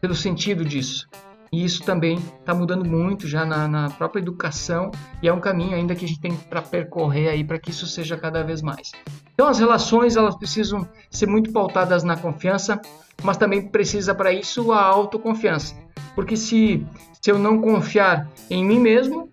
[0.00, 1.08] pelo sentido disso.
[1.50, 4.90] E isso também está mudando muito já na, na, própria educação
[5.22, 7.86] e é um caminho ainda que a gente tem para percorrer aí para que isso
[7.86, 8.90] seja cada vez mais.
[9.32, 12.80] Então as relações elas precisam ser muito pautadas na confiança,
[13.22, 15.76] mas também precisa para isso a autoconfiança.
[16.16, 16.84] Porque se,
[17.22, 19.30] se eu não confiar em mim mesmo,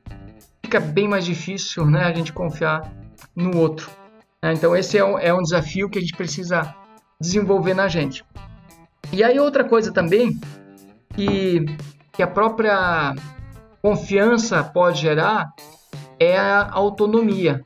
[0.63, 3.00] fica bem mais difícil né, a gente confiar
[3.35, 3.89] no outro.
[4.41, 4.53] Né?
[4.53, 6.75] Então, esse é um, é um desafio que a gente precisa
[7.19, 8.23] desenvolver na gente.
[9.11, 10.39] E aí, outra coisa também
[11.13, 11.65] que,
[12.11, 13.13] que a própria
[13.81, 15.49] confiança pode gerar
[16.19, 17.63] é a autonomia.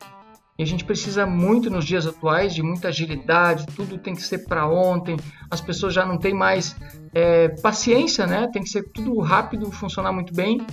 [0.57, 4.45] E a gente precisa muito nos dias atuais de muita agilidade, tudo tem que ser
[4.47, 5.17] para ontem,
[5.51, 6.77] as pessoas já não têm mais
[7.13, 8.47] é, paciência, né?
[8.53, 10.65] Tem que ser tudo rápido, funcionar muito bem.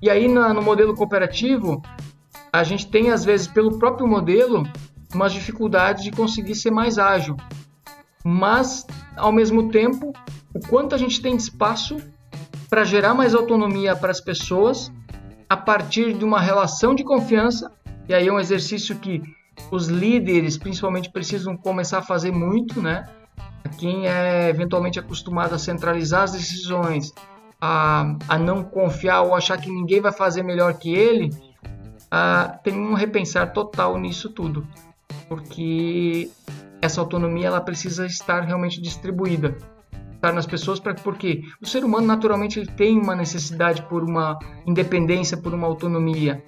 [0.00, 1.82] E aí na, no modelo cooperativo,
[2.52, 4.64] a gente tem, às vezes, pelo próprio modelo,
[5.14, 7.36] umas dificuldades de conseguir ser mais ágil.
[8.24, 8.86] Mas,
[9.16, 10.12] ao mesmo tempo,
[10.54, 11.96] o quanto a gente tem de espaço
[12.68, 14.92] para gerar mais autonomia para as pessoas
[15.48, 17.72] a partir de uma relação de confiança,
[18.08, 19.22] e aí é um exercício que
[19.70, 23.08] os líderes, principalmente, precisam começar a fazer muito, né?
[23.78, 27.12] Quem é eventualmente acostumado a centralizar as decisões,
[27.60, 31.30] a, a não confiar ou achar que ninguém vai fazer melhor que ele,
[32.62, 34.66] tem um repensar total nisso tudo,
[35.28, 36.30] porque
[36.82, 39.56] essa autonomia ela precisa estar realmente distribuída,
[40.14, 45.36] estar nas pessoas porque o ser humano naturalmente ele tem uma necessidade por uma independência,
[45.36, 46.42] por uma autonomia.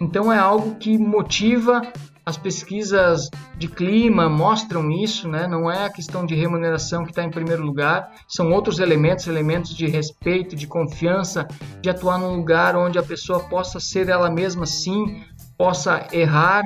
[0.00, 1.80] Então é algo que motiva
[2.26, 5.46] as pesquisas de clima mostram isso, né?
[5.46, 9.72] não é a questão de remuneração que está em primeiro lugar, são outros elementos, elementos
[9.72, 11.46] de respeito, de confiança,
[11.80, 15.22] de atuar num lugar onde a pessoa possa ser ela mesma sim,
[15.56, 16.64] possa errar,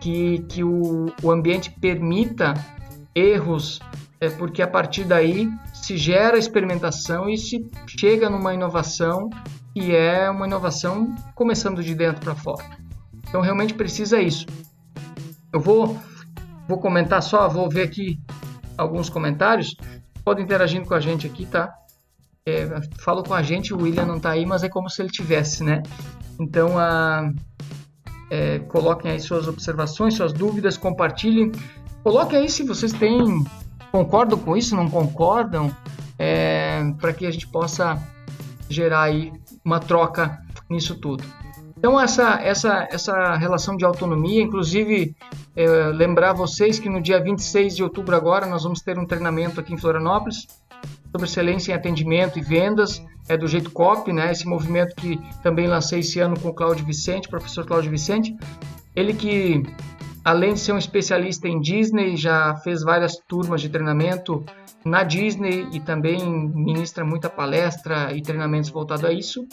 [0.00, 2.54] que, que o, o ambiente permita
[3.12, 3.80] erros,
[4.20, 9.28] é, porque a partir daí se gera experimentação e se chega numa inovação
[9.74, 12.64] e é uma inovação começando de dentro para fora.
[13.28, 14.46] Então realmente precisa isso.
[15.52, 15.98] Eu vou,
[16.68, 18.20] vou comentar só, vou ver aqui
[18.76, 19.74] alguns comentários.
[20.24, 21.72] Pode interagindo com a gente aqui, tá?
[22.46, 22.66] É,
[22.98, 25.64] falo com a gente, o William não está aí, mas é como se ele tivesse,
[25.64, 25.82] né?
[26.38, 27.32] Então, a,
[28.30, 31.52] é, coloquem aí suas observações, suas dúvidas, compartilhem.
[32.02, 33.44] Coloquem aí se vocês têm,
[33.90, 35.74] concordam com isso, não concordam,
[36.18, 37.98] é, para que a gente possa
[38.68, 39.32] gerar aí
[39.64, 41.24] uma troca nisso tudo.
[41.76, 45.14] Então essa, essa, essa relação de autonomia, inclusive
[45.54, 49.60] é, lembrar vocês que no dia 26 de outubro agora nós vamos ter um treinamento
[49.60, 50.46] aqui em Florianópolis
[51.10, 54.32] sobre excelência em atendimento e vendas, é do jeito COP, né?
[54.32, 58.36] Esse movimento que também lancei esse ano com o Cláudio Vicente, professor Cláudio Vicente,
[58.96, 59.62] ele que
[60.24, 64.42] além de ser um especialista em Disney, já fez várias turmas de treinamento
[64.84, 66.20] na Disney e também
[66.54, 69.46] ministra muita palestra e treinamentos voltados a isso.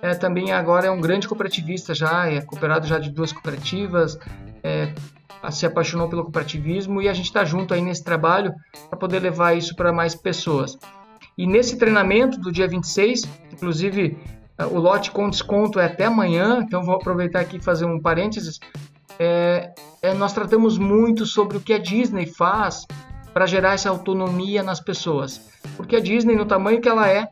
[0.00, 4.18] É, também agora é um grande cooperativista já, é cooperado já de duas cooperativas,
[4.62, 4.92] é,
[5.50, 8.54] se apaixonou pelo cooperativismo e a gente está junto aí nesse trabalho
[8.88, 10.78] para poder levar isso para mais pessoas.
[11.36, 13.22] E nesse treinamento do dia 26,
[13.52, 14.16] inclusive
[14.70, 18.60] o lote com desconto é até amanhã, então vou aproveitar aqui e fazer um parênteses.
[19.18, 22.86] É, é, nós tratamos muito sobre o que a Disney faz
[23.34, 25.50] para gerar essa autonomia nas pessoas.
[25.76, 27.28] Porque a Disney, no tamanho que ela é,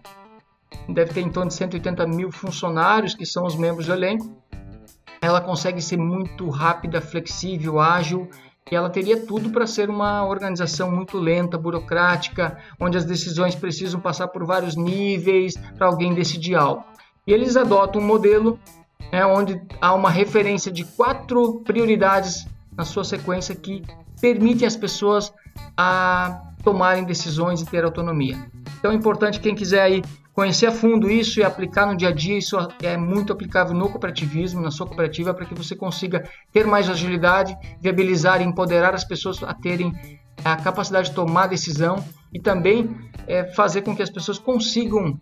[0.89, 4.37] deve ter em torno de 180 mil funcionários, que são os membros do elenco,
[5.21, 8.29] ela consegue ser muito rápida, flexível, ágil,
[8.71, 14.01] e ela teria tudo para ser uma organização muito lenta, burocrática, onde as decisões precisam
[14.01, 16.85] passar por vários níveis para alguém decidir algo.
[17.25, 18.59] E eles adotam um modelo
[19.13, 23.85] né, onde há uma referência de quatro prioridades na sua sequência que
[24.21, 25.33] permitem as pessoas
[25.77, 28.37] a tomarem decisões e ter autonomia.
[28.79, 32.13] Então é importante quem quiser aí conhecer a fundo isso e aplicar no dia a
[32.13, 36.67] dia, isso é muito aplicável no cooperativismo, na sua cooperativa, para que você consiga ter
[36.67, 39.93] mais agilidade, viabilizar e empoderar as pessoas a terem
[40.45, 42.91] a capacidade de tomar decisão e também
[43.27, 45.19] é, fazer com que as pessoas consigam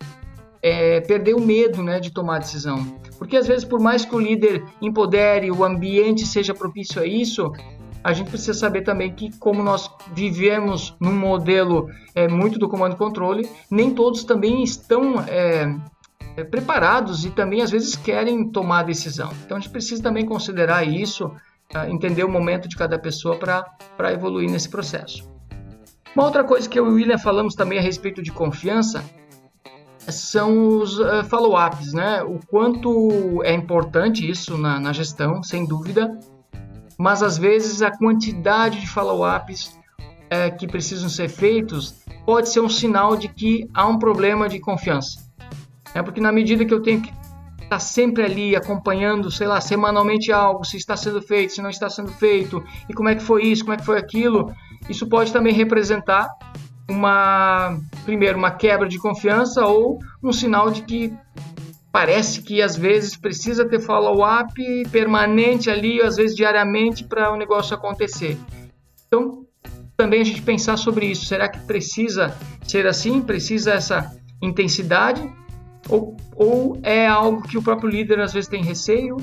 [0.63, 2.99] é, perder o medo né, de tomar decisão.
[3.19, 7.53] Porque às vezes, por mais que o líder empodere, o ambiente seja propício a isso,
[8.03, 12.95] a gente precisa saber também que, como nós vivemos num modelo é, muito do comando
[12.95, 15.75] e controle, nem todos também estão é,
[16.37, 19.31] é, preparados e também às vezes querem tomar a decisão.
[19.45, 21.31] Então a gente precisa também considerar isso,
[21.69, 21.89] tá?
[21.91, 25.29] entender o momento de cada pessoa para evoluir nesse processo.
[26.15, 29.05] Uma outra coisa que eu e o William falamos também a respeito de confiança
[30.09, 32.23] são os follow-ups, né?
[32.23, 36.19] O quanto é importante isso na, na gestão, sem dúvida,
[37.01, 39.75] mas às vezes a quantidade de follow-ups
[40.29, 44.61] é, que precisam ser feitos pode ser um sinal de que há um problema de
[44.61, 45.19] confiança.
[45.95, 49.63] É porque na medida que eu tenho que estar tá sempre ali acompanhando, sei lá,
[49.63, 53.23] semanalmente algo, se está sendo feito, se não está sendo feito, e como é que
[53.23, 54.55] foi isso, como é que foi aquilo,
[54.87, 56.29] isso pode também representar
[56.87, 61.15] uma primeiro uma quebra de confiança ou um sinal de que
[61.93, 64.55] parece que às vezes precisa ter follow-up
[64.91, 68.39] permanente ali, às vezes diariamente, para o negócio acontecer.
[69.07, 69.45] Então,
[69.97, 71.27] também a gente pensar sobre isso.
[71.27, 73.21] Será que precisa ser assim?
[73.21, 75.21] Precisa essa intensidade?
[75.89, 79.17] Ou, ou é algo que o próprio líder às vezes tem receio?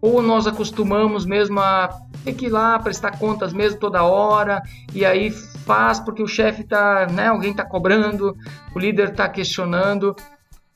[0.00, 1.88] Ou nós acostumamos mesmo a
[2.24, 4.62] ter que ir lá prestar contas mesmo toda hora
[4.94, 8.36] e aí faz porque o chefe está, né, alguém está cobrando,
[8.74, 10.14] o líder está questionando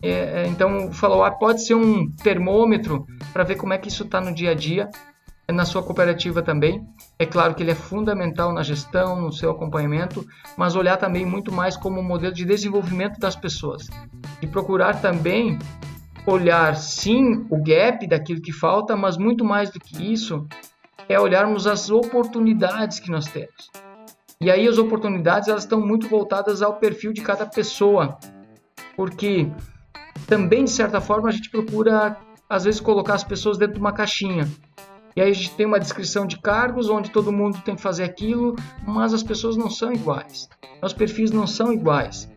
[0.03, 4.03] é, é, então, o follow-up pode ser um termômetro para ver como é que isso
[4.03, 4.91] está no dia a dia,
[5.49, 6.85] na sua cooperativa também.
[7.19, 11.53] É claro que ele é fundamental na gestão, no seu acompanhamento, mas olhar também muito
[11.53, 13.87] mais como um modelo de desenvolvimento das pessoas.
[14.41, 15.59] E procurar também
[16.27, 20.47] olhar, sim, o gap daquilo que falta, mas muito mais do que isso,
[21.09, 23.71] é olharmos as oportunidades que nós temos.
[24.41, 28.19] E aí as oportunidades elas estão muito voltadas ao perfil de cada pessoa,
[28.97, 29.49] porque
[30.33, 32.17] também, de certa forma, a gente procura,
[32.49, 34.49] às vezes, colocar as pessoas dentro de uma caixinha.
[35.15, 38.05] E aí a gente tem uma descrição de cargos onde todo mundo tem que fazer
[38.05, 40.49] aquilo, mas as pessoas não são iguais.
[40.83, 42.31] Os perfis não são iguais.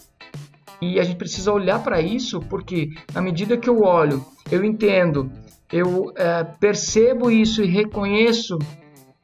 [0.81, 5.31] E a gente precisa olhar para isso porque, na medida que eu olho, eu entendo,
[5.71, 8.59] eu é, percebo isso e reconheço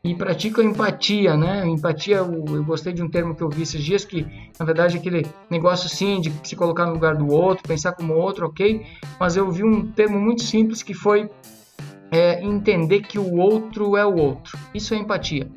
[0.04, 1.68] e pratica empatia, né?
[1.68, 4.26] Empatia, eu, eu, gostei de um termo que eu vi esses dias que,
[4.60, 8.14] na verdade, é aquele negócio sim de se colocar no lugar do outro, pensar como
[8.14, 8.86] outro, ok?
[9.20, 11.30] Mas eu vi um termo muito simples que foi
[12.10, 14.58] é, entender que o outro é o outro.
[14.74, 15.48] Isso é empatia.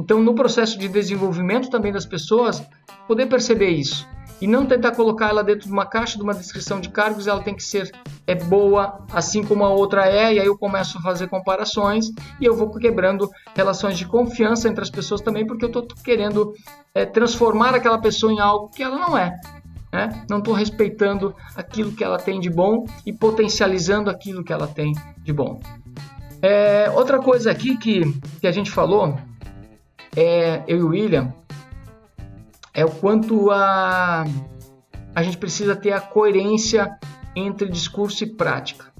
[0.00, 2.62] Então, no processo de desenvolvimento também das pessoas,
[3.06, 4.06] poder perceber isso
[4.40, 7.42] e não tentar colocar ela dentro de uma caixa de uma descrição de cargos, ela
[7.42, 7.90] tem que ser
[8.26, 12.44] é boa, assim como a outra é, e aí eu começo a fazer comparações e
[12.44, 16.52] eu vou quebrando relações de confiança entre as pessoas também, porque eu estou querendo
[16.94, 19.34] é, transformar aquela pessoa em algo que ela não é.
[19.92, 20.26] Né?
[20.28, 24.92] Não estou respeitando aquilo que ela tem de bom e potencializando aquilo que ela tem
[25.22, 25.60] de bom.
[26.42, 28.02] É, outra coisa aqui que,
[28.40, 29.16] que a gente falou,
[30.14, 31.32] é, eu e o William,
[32.76, 34.26] é o quanto a,
[35.14, 36.98] a gente precisa ter a coerência
[37.34, 38.92] entre discurso e prática.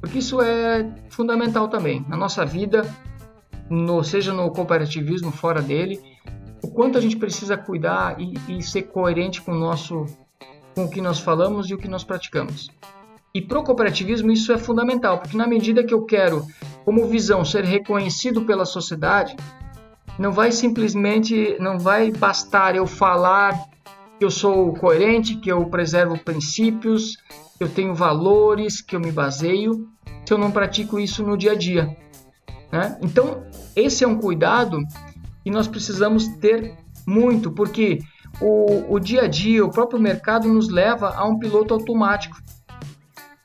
[0.00, 2.82] Porque isso é fundamental também na nossa vida,
[3.70, 6.00] no, seja no cooperativismo, fora dele,
[6.60, 10.04] o quanto a gente precisa cuidar e, e ser coerente com o nosso
[10.74, 12.68] com o que nós falamos e o que nós praticamos.
[13.32, 16.44] E para o cooperativismo isso é fundamental, porque na medida que eu quero
[16.84, 19.36] como visão ser reconhecido pela sociedade,
[20.18, 23.66] não vai simplesmente, não vai bastar eu falar
[24.18, 27.16] que eu sou coerente, que eu preservo princípios,
[27.58, 29.88] que eu tenho valores, que eu me baseio,
[30.24, 31.96] se eu não pratico isso no dia a dia.
[32.72, 32.98] Né?
[33.02, 34.78] Então, esse é um cuidado
[35.44, 36.74] que nós precisamos ter
[37.06, 38.00] muito, porque
[38.40, 42.36] o, o dia a dia, o próprio mercado nos leva a um piloto automático.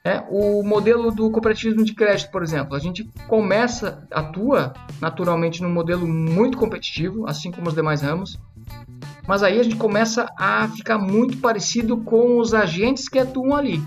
[0.03, 5.71] É, o modelo do cooperativismo de crédito, por exemplo, a gente começa, atua naturalmente num
[5.71, 8.39] modelo muito competitivo, assim como os demais ramos,
[9.27, 13.79] mas aí a gente começa a ficar muito parecido com os agentes que atuam ali.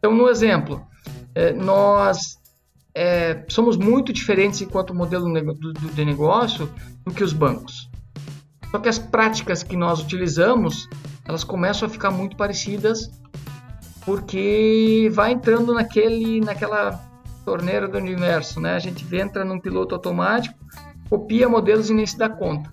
[0.00, 0.84] Então, no exemplo,
[1.32, 2.40] é, nós
[2.92, 6.68] é, somos muito diferentes enquanto modelo de negócio
[7.04, 7.88] do que os bancos.
[8.72, 10.88] Só que as práticas que nós utilizamos,
[11.24, 13.08] elas começam a ficar muito parecidas
[14.04, 17.00] porque vai entrando naquele, naquela
[17.44, 18.74] torneira do universo, né?
[18.74, 20.58] A gente entra num piloto automático,
[21.08, 22.72] copia modelos e nem se dá conta.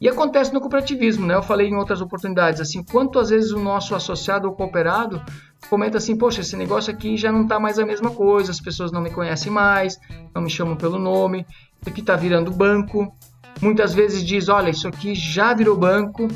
[0.00, 1.34] E acontece no cooperativismo, né?
[1.34, 5.20] Eu falei em outras oportunidades, assim, quantas vezes o nosso associado ou cooperado
[5.68, 8.92] comenta assim, poxa, esse negócio aqui já não está mais a mesma coisa, as pessoas
[8.92, 9.98] não me conhecem mais,
[10.32, 11.44] não me chamam pelo nome,
[11.80, 13.12] isso aqui está virando banco,
[13.60, 16.28] muitas vezes diz, olha, isso aqui já virou banco.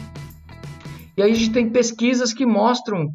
[1.16, 3.12] E aí a gente tem pesquisas que mostram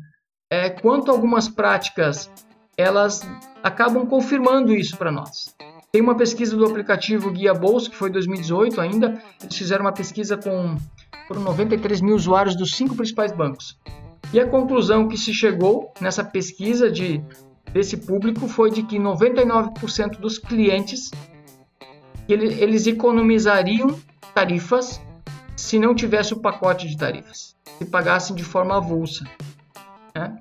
[0.49, 2.29] é, quanto algumas práticas
[2.77, 3.21] elas
[3.63, 5.55] acabam confirmando isso para nós.
[5.91, 10.37] Tem uma pesquisa do aplicativo Guia Bolsa, que foi 2018 ainda, eles fizeram uma pesquisa
[10.37, 10.75] com
[11.27, 13.77] foram 93 mil usuários dos cinco principais bancos.
[14.31, 17.21] E a conclusão que se chegou nessa pesquisa de,
[17.71, 21.11] desse público foi de que 99% dos clientes
[22.27, 23.97] eles economizariam
[24.33, 25.01] tarifas
[25.55, 29.25] se não tivesse o pacote de tarifas, se pagassem de forma avulsa.
[30.17, 30.35] Né?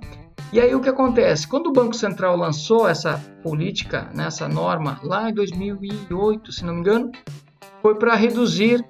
[0.53, 1.47] E aí o que acontece?
[1.47, 6.75] Quando o Banco Central lançou essa política, né, essa norma, lá em 2008, se não
[6.75, 7.11] me engano,
[7.83, 8.85] foi para reduzir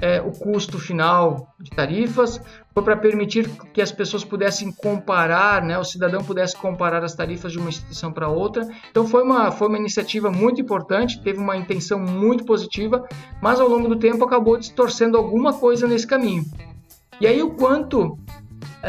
[0.00, 2.40] é, o custo final de tarifas,
[2.74, 7.52] foi para permitir que as pessoas pudessem comparar, né, o cidadão pudesse comparar as tarifas
[7.52, 8.66] de uma instituição para outra.
[8.90, 13.06] Então foi uma, foi uma iniciativa muito importante, teve uma intenção muito positiva,
[13.40, 16.44] mas ao longo do tempo acabou distorcendo alguma coisa nesse caminho.
[17.20, 18.18] E aí o quanto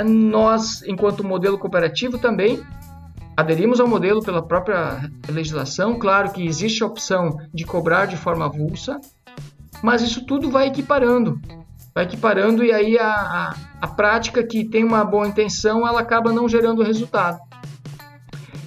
[0.02, 2.64] nós, enquanto modelo cooperativo, também
[3.36, 6.00] aderimos ao modelo pela própria legislação.
[6.00, 9.00] Claro que existe a opção de cobrar de forma avulsa,
[9.82, 11.40] mas isso tudo vai equiparando.
[11.94, 16.32] Vai equiparando e aí a, a, a prática que tem uma boa intenção, ela acaba
[16.32, 17.40] não gerando resultado.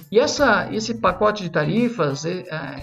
[0.09, 2.23] E essa, esse pacote de tarifas,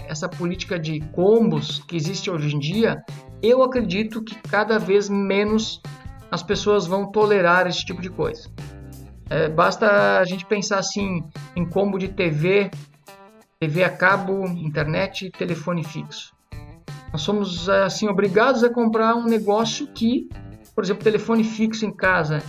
[0.07, 3.03] essa política de combos que existe hoje em dia,
[3.41, 5.81] eu acredito que cada vez menos
[6.35, 8.49] as pessoas vão tolerar esse tipo de coisa.
[9.29, 11.23] É, basta a gente pensar assim
[11.55, 12.69] em combo de TV,
[13.59, 16.35] TV a cabo, internet e telefone fixo.
[17.11, 20.29] Nós somos assim obrigados a comprar um negócio que,
[20.75, 22.43] por exemplo, telefone fixo em casa.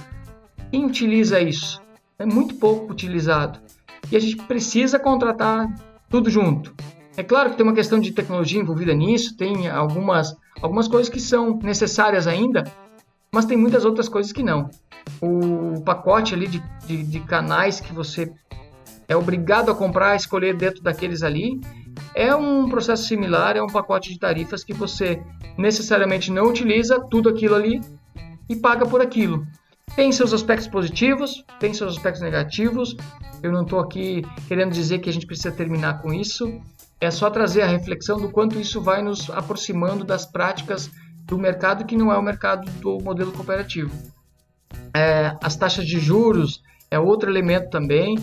[0.70, 1.80] Quem utiliza isso?
[2.18, 3.60] É muito pouco utilizado.
[4.10, 5.72] E a gente precisa contratar
[6.10, 6.74] tudo junto.
[7.16, 11.20] É claro que tem uma questão de tecnologia envolvida nisso, tem algumas, algumas coisas que
[11.20, 12.64] são necessárias ainda,
[13.36, 14.70] mas tem muitas outras coisas que não.
[15.20, 18.32] O pacote ali de, de, de canais que você
[19.06, 21.60] é obrigado a comprar, escolher dentro daqueles ali,
[22.14, 25.22] é um processo similar, é um pacote de tarifas que você
[25.58, 27.82] necessariamente não utiliza tudo aquilo ali
[28.48, 29.46] e paga por aquilo.
[29.94, 32.96] Tem seus aspectos positivos, tem seus aspectos negativos.
[33.42, 36.58] Eu não estou aqui querendo dizer que a gente precisa terminar com isso.
[36.98, 40.90] É só trazer a reflexão do quanto isso vai nos aproximando das práticas
[41.26, 43.90] do mercado que não é o mercado do modelo cooperativo.
[44.94, 48.16] É, as taxas de juros é outro elemento também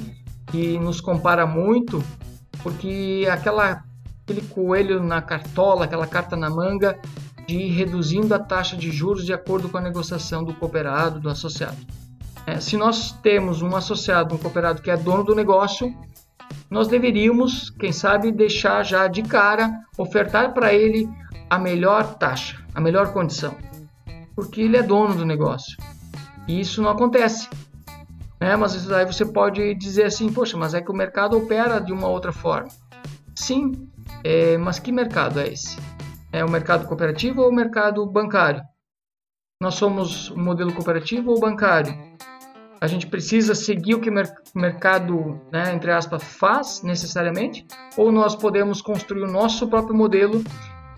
[0.47, 2.03] que nos compara muito
[2.61, 3.83] porque aquela,
[4.23, 6.97] aquele coelho na cartola, aquela carta na manga
[7.45, 11.29] de ir reduzindo a taxa de juros de acordo com a negociação do cooperado, do
[11.29, 11.77] associado.
[12.45, 15.93] É, se nós temos um associado, um cooperado que é dono do negócio,
[16.69, 21.07] nós deveríamos, quem sabe, deixar já de cara, ofertar para ele
[21.53, 23.56] a melhor taxa, a melhor condição,
[24.35, 25.77] porque ele é dono do negócio.
[26.47, 27.47] E isso não acontece.
[28.41, 28.56] Né?
[28.56, 32.08] Mas aí você pode dizer assim, poxa, mas é que o mercado opera de uma
[32.08, 32.69] outra forma.
[33.35, 33.87] Sim,
[34.23, 35.77] é, mas que mercado é esse?
[36.31, 38.63] É o mercado cooperativo ou o mercado bancário?
[39.62, 41.93] Nós somos um modelo cooperativo ou bancário?
[42.81, 47.67] A gente precisa seguir o que o mercado, né, entre aspas, faz necessariamente?
[47.95, 50.43] Ou nós podemos construir o nosso próprio modelo,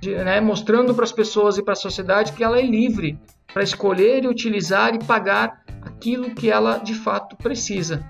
[0.06, 3.18] né, mostrando para as pessoas e para a sociedade que ela é livre
[3.54, 8.06] para escolher e utilizar e pagar aquilo que ela de fato precisa.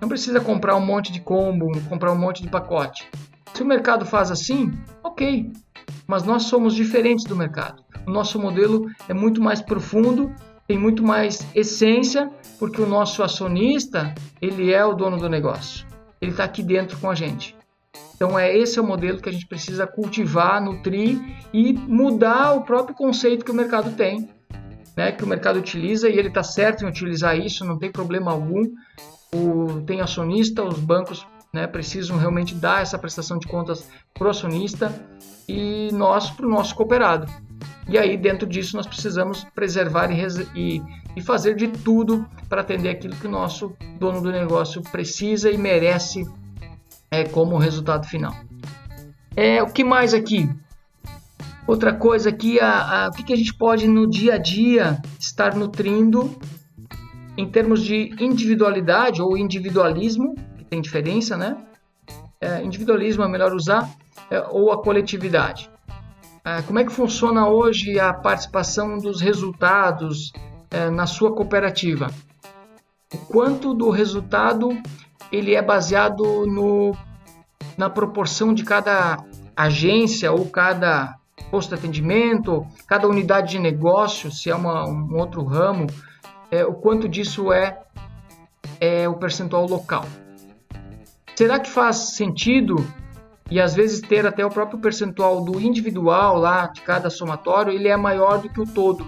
[0.00, 3.08] Não precisa comprar um monte de combo, comprar um monte de pacote.
[3.52, 4.72] Se o mercado faz assim,
[5.02, 5.50] ok,
[6.06, 7.82] mas nós somos diferentes do mercado.
[8.06, 10.32] O nosso modelo é muito mais profundo,
[10.68, 15.84] tem muito mais essência, porque o nosso acionista ele é o dono do negócio.
[16.20, 17.57] Ele está aqui dentro com a gente.
[18.18, 21.20] Então é esse é o modelo que a gente precisa cultivar, nutrir
[21.54, 24.28] e mudar o próprio conceito que o mercado tem,
[24.96, 25.12] né?
[25.12, 28.64] Que o mercado utiliza e ele está certo em utilizar isso, não tem problema algum.
[29.32, 34.30] O, tem acionista, os bancos né, precisam realmente dar essa prestação de contas para o
[34.30, 34.92] acionista
[35.48, 37.30] e nós para o nosso cooperado.
[37.88, 40.82] E aí, dentro disso, nós precisamos preservar e, e,
[41.16, 45.56] e fazer de tudo para atender aquilo que o nosso dono do negócio precisa e
[45.56, 46.26] merece
[47.10, 48.34] é, como resultado final.
[49.36, 50.48] É, o que mais aqui?
[51.66, 55.00] Outra coisa aqui, a, a, o que, que a gente pode no dia a dia
[55.18, 56.36] estar nutrindo
[57.36, 61.56] em termos de individualidade ou individualismo, que tem diferença, né?
[62.40, 63.88] É, individualismo é melhor usar,
[64.30, 65.70] é, ou a coletividade.
[66.44, 70.32] É, como é que funciona hoje a participação dos resultados
[70.70, 72.10] é, na sua cooperativa?
[73.12, 74.70] O quanto do resultado
[75.30, 76.96] ele é baseado no,
[77.76, 79.24] na proporção de cada
[79.56, 81.16] agência ou cada
[81.50, 85.86] posto de atendimento, cada unidade de negócio, se é uma, um outro ramo,
[86.50, 87.78] é, o quanto disso é,
[88.80, 90.04] é o percentual local.
[91.34, 92.76] Será que faz sentido
[93.50, 97.88] e às vezes ter até o próprio percentual do individual lá de cada somatório, ele
[97.88, 99.06] é maior do que o todo.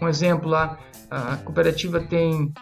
[0.00, 0.78] Um exemplo lá,
[1.10, 2.52] a cooperativa tem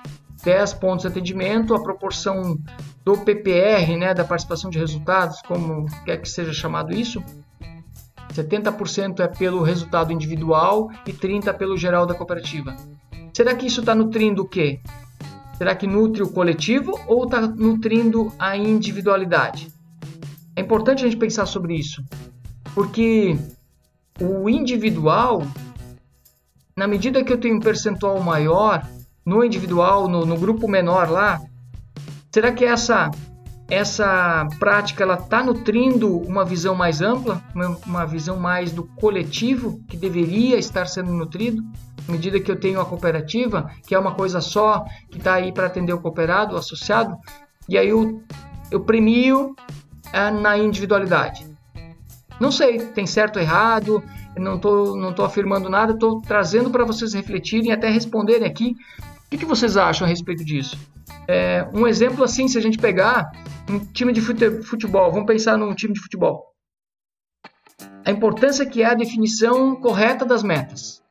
[0.43, 2.59] 10 pontos de atendimento, a proporção
[3.05, 7.23] do PPR, né, da participação de resultados, como quer que seja chamado isso,
[8.33, 12.77] 70% é pelo resultado individual e 30% pelo geral da cooperativa.
[13.33, 14.81] Será que isso está nutrindo o quê?
[15.57, 19.73] Será que nutre o coletivo ou está nutrindo a individualidade?
[20.55, 22.05] É importante a gente pensar sobre isso,
[22.75, 23.37] porque
[24.21, 25.43] o individual,
[26.77, 28.87] na medida que eu tenho um percentual maior
[29.29, 31.39] no individual, no, no grupo menor lá,
[32.33, 33.11] será que essa
[33.71, 39.79] essa prática ela está nutrindo uma visão mais ampla, uma, uma, visão mais do coletivo
[39.87, 41.63] que deveria estar sendo nutrido,
[42.09, 45.53] à medida que eu tenho a cooperativa, que é uma coisa só, que está aí
[45.53, 47.15] para atender o cooperado, o associado,
[47.69, 48.23] e aí eu,
[48.71, 49.55] eu premio
[50.15, 51.47] é na individualidade.
[52.41, 54.03] Não sei, tem certo ou errado,
[54.39, 58.75] não estou não tô afirmando nada, estou trazendo para vocês refletirem até responderem aqui
[59.29, 60.79] o que, que vocês acham a respeito disso.
[61.29, 63.31] É, um exemplo assim, se a gente pegar
[63.69, 66.47] um time de futebol, vamos pensar num time de futebol.
[68.07, 71.03] A importância que é a definição correta das metas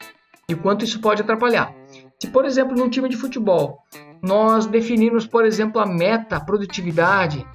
[0.50, 1.72] e o quanto isso pode atrapalhar.
[2.20, 3.78] Se, por exemplo, num time de futebol,
[4.20, 7.46] nós definirmos, por exemplo, a meta, a produtividade,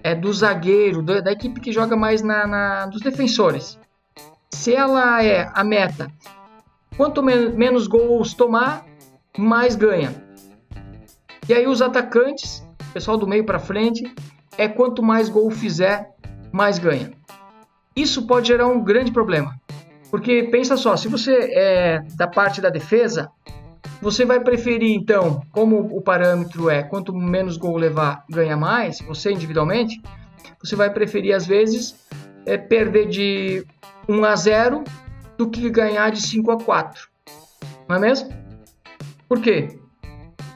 [0.00, 3.76] é, do zagueiro, do, da equipe que joga mais na, na, dos defensores.
[4.52, 6.08] Se ela é a meta,
[6.96, 8.86] quanto men menos gols tomar,
[9.36, 10.14] mais ganha.
[11.48, 14.12] E aí os atacantes, pessoal do meio para frente,
[14.56, 16.10] é quanto mais gol fizer,
[16.52, 17.12] mais ganha.
[17.94, 19.54] Isso pode gerar um grande problema.
[20.10, 23.30] Porque pensa só, se você é da parte da defesa,
[24.00, 29.32] você vai preferir, então, como o parâmetro é quanto menos gol levar, ganha mais, você
[29.32, 30.00] individualmente,
[30.62, 31.96] você vai preferir, às vezes,
[32.46, 33.66] é, perder de
[34.08, 34.84] 1 a 0
[35.36, 37.08] do que ganhar de 5 a 4.
[37.88, 38.43] Não é mesmo?
[39.34, 39.80] Por quê?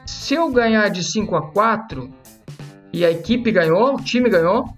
[0.05, 2.09] Se eu ganhar de 5 a 4
[2.93, 4.73] e a equipe ganhou, o time ganhou,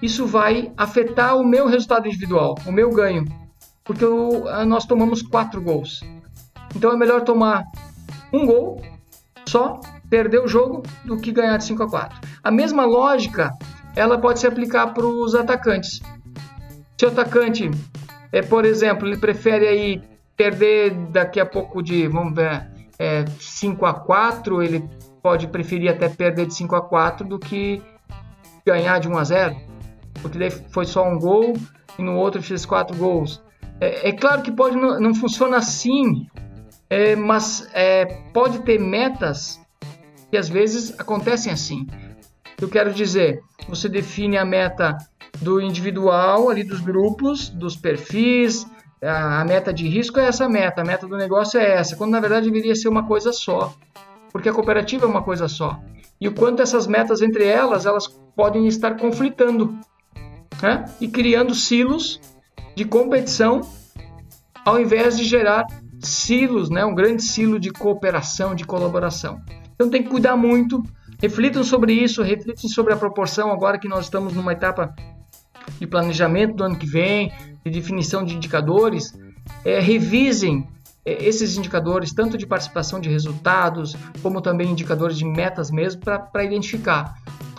[0.00, 3.24] isso vai afetar o meu resultado individual, o meu ganho,
[3.82, 6.04] porque eu, nós tomamos 4 gols.
[6.76, 7.64] Então é melhor tomar
[8.32, 8.80] um gol
[9.44, 12.20] só, perder o jogo, do que ganhar de 5 a 4.
[12.44, 13.50] A mesma lógica
[13.96, 16.00] ela pode se aplicar para os atacantes.
[16.96, 17.72] Se o atacante,
[18.30, 20.00] é, por exemplo, ele prefere aí
[20.36, 24.88] perder daqui a pouco de, vamos ver, é, 5 a 4, ele
[25.22, 27.82] pode preferir até perder de 5 a 4 do que
[28.64, 29.56] ganhar de 1 a 0,
[30.22, 31.54] porque daí foi só um gol
[31.98, 33.42] e no outro fez quatro gols.
[33.80, 36.26] É, é claro que pode não, não funciona assim
[36.88, 39.60] é, mas é, pode ter metas
[40.30, 41.86] que às vezes acontecem assim.
[42.60, 44.96] Eu quero dizer, você define a meta
[45.40, 48.66] do individual, ali dos grupos, dos perfis,
[49.02, 52.20] a, meta de risco é essa meta, a meta do negócio é essa, quando na
[52.20, 53.74] verdade deveria ser uma coisa só,
[54.32, 55.78] porque a cooperativa é uma coisa só.
[56.20, 59.78] E o quanto essas metas entre elas, elas podem estar conflitando
[60.62, 60.84] né?
[61.00, 62.20] e criando silos
[62.74, 63.60] de competição
[64.64, 65.66] ao invés de gerar
[66.00, 66.84] silos, né?
[66.84, 69.40] um grande silo de cooperação, de colaboração.
[69.74, 70.82] Então tem que cuidar muito,
[71.20, 74.94] reflitam sobre isso, reflitam sobre a proporção agora que nós estamos numa etapa
[75.78, 77.30] de planejamento do ano que vem,
[77.66, 79.12] de definição de indicadores,
[79.64, 80.66] é, revisem
[81.04, 86.44] é, esses indicadores, tanto de participação de resultados, como também indicadores de metas mesmo, para
[86.44, 87.14] identificar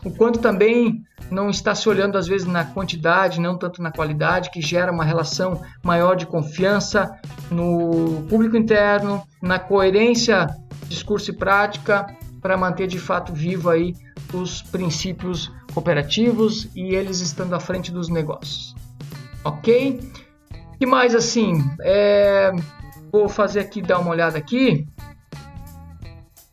[0.06, 4.50] o quanto também não está se olhando às vezes na quantidade, não tanto na qualidade,
[4.50, 7.12] que gera uma relação maior de confiança
[7.52, 10.48] no público interno, na coerência
[10.88, 12.08] discurso e prática,
[12.42, 13.94] para manter de fato vivo aí
[14.34, 18.77] os princípios cooperativos e eles estando à frente dos negócios.
[19.44, 20.00] Ok?
[20.80, 22.52] E mais assim, é...
[23.12, 24.88] vou fazer aqui, dar uma olhada aqui.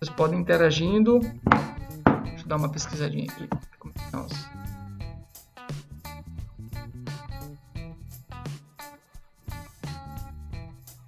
[0.00, 1.20] Vocês podem interagindo.
[2.24, 3.48] Deixa eu dar uma pesquisadinha aqui.
[4.12, 4.54] Nossa.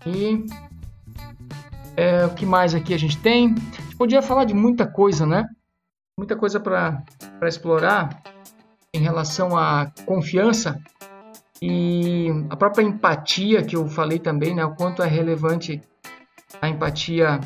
[0.07, 0.47] E
[1.97, 3.55] é, o que mais aqui a gente tem?
[3.55, 5.45] A gente podia falar de muita coisa, né?
[6.17, 7.03] Muita coisa para
[7.43, 8.23] explorar
[8.95, 10.81] em relação à confiança
[11.61, 14.65] e a própria empatia que eu falei também, né?
[14.65, 15.81] O quanto é relevante
[16.61, 17.41] a empatia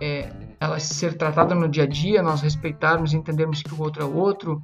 [0.00, 4.06] é, ela ser tratada no dia a dia, nós respeitarmos, entendermos que o outro é
[4.06, 4.62] o outro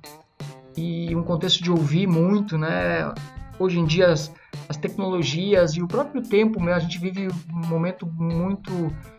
[0.77, 3.13] e um contexto de ouvir muito, né?
[3.59, 4.33] Hoje em dia as,
[4.69, 6.73] as tecnologias e o próprio tempo, né?
[6.73, 8.73] a gente vive um momento muito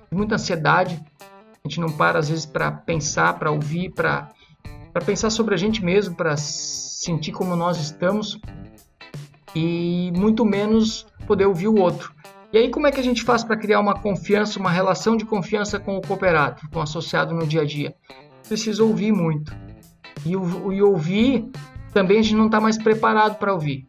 [0.09, 0.99] de muita ansiedade.
[1.21, 4.29] A gente não para às vezes para pensar, para ouvir, para
[4.91, 8.39] para pensar sobre a gente mesmo, para sentir como nós estamos
[9.55, 12.13] e muito menos poder ouvir o outro.
[12.51, 15.25] E aí como é que a gente faz para criar uma confiança, uma relação de
[15.25, 17.93] confiança com o cooperado, com o associado no dia a dia?
[18.47, 19.55] Precisa ouvir muito.
[20.25, 21.49] E, e ouvir
[21.93, 23.87] também a gente não está mais preparado para ouvir.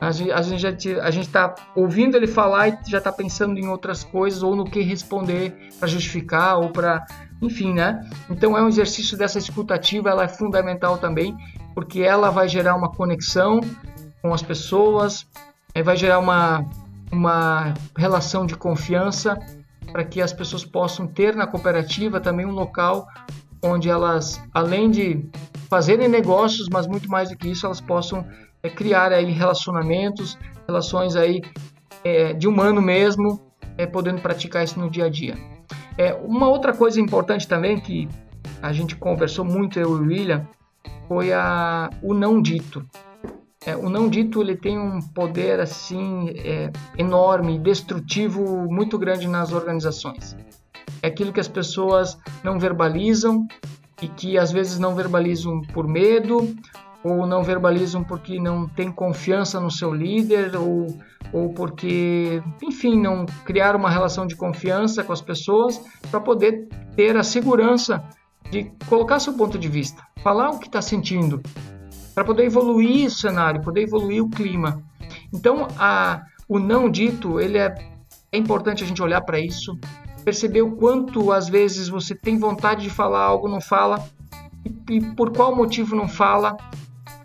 [0.00, 1.30] A gente, a gente a gente
[1.76, 5.86] ouvindo ele falar e já está pensando em outras coisas ou no que responder para
[5.86, 7.04] justificar ou para,
[7.40, 8.04] enfim, né?
[8.28, 11.36] Então é um exercício dessa escutativa, ela é fundamental também
[11.72, 13.60] porque ela vai gerar uma conexão
[14.22, 15.26] com as pessoas,
[15.74, 16.64] é, vai gerar uma
[17.12, 19.38] uma relação de confiança
[19.92, 23.06] para que as pessoas possam ter na cooperativa também um local
[23.62, 25.28] onde elas, além de
[25.68, 28.26] fazerem negócios, mas muito mais do que isso, elas possam
[28.62, 31.42] é, criar aí relacionamentos, relações aí
[32.02, 33.40] é, de humano mesmo,
[33.76, 35.36] é, podendo praticar isso no dia a dia.
[35.96, 38.08] É, uma outra coisa importante também que
[38.60, 40.48] a gente conversou muito eu e o William
[41.06, 42.84] foi a, o não dito.
[43.64, 49.52] É, o não dito ele tem um poder assim é, enorme, destrutivo, muito grande nas
[49.52, 50.36] organizações.
[51.00, 53.46] É aquilo que as pessoas não verbalizam
[54.00, 56.54] e que às vezes não verbalizam por medo
[57.04, 60.86] ou não verbalizam porque não tem confiança no seu líder ou,
[61.32, 67.16] ou porque, enfim, não criaram uma relação de confiança com as pessoas para poder ter
[67.16, 68.02] a segurança
[68.50, 71.40] de colocar seu ponto de vista, falar o que está sentindo,
[72.14, 74.82] para poder evoluir o cenário, poder evoluir o clima.
[75.32, 77.74] Então, a, o não dito, ele é,
[78.30, 79.78] é importante a gente olhar para isso,
[80.24, 84.04] perceber o quanto às vezes você tem vontade de falar algo, não fala,
[84.64, 86.56] e, e por qual motivo não fala,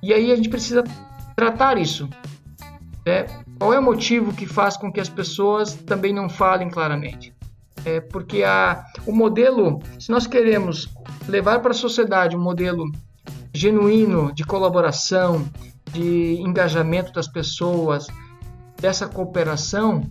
[0.02, 0.84] e aí a gente precisa
[1.36, 2.10] tratar isso.
[3.06, 3.26] Né?
[3.60, 7.34] Qual é o motivo que faz com que as pessoas também não falem claramente?
[7.86, 10.90] É porque a, o modelo, se nós queremos
[11.28, 12.92] levar para a sociedade um modelo
[13.58, 15.48] genuíno de colaboração,
[15.92, 18.08] de engajamento das pessoas,
[18.80, 20.10] dessa cooperação,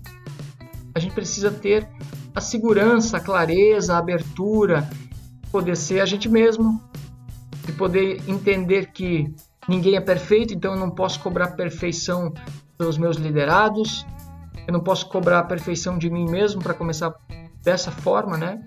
[0.94, 1.88] a gente precisa ter
[2.34, 4.88] a segurança, a clareza, a abertura,
[5.50, 6.80] poder ser a gente mesmo,
[7.64, 9.34] de poder entender que
[9.68, 12.32] Ninguém é perfeito, então eu não posso cobrar perfeição
[12.78, 14.06] dos meus liderados.
[14.66, 17.12] Eu não posso cobrar a perfeição de mim mesmo para começar
[17.62, 18.64] dessa forma, né?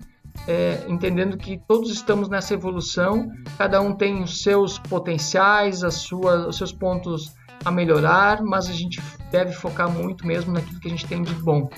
[0.48, 6.46] É, entendendo que todos estamos nessa evolução, cada um tem os seus potenciais, as suas,
[6.46, 7.34] os seus pontos
[7.64, 11.34] a melhorar, mas a gente deve focar muito mesmo naquilo que a gente tem de
[11.34, 11.68] bom.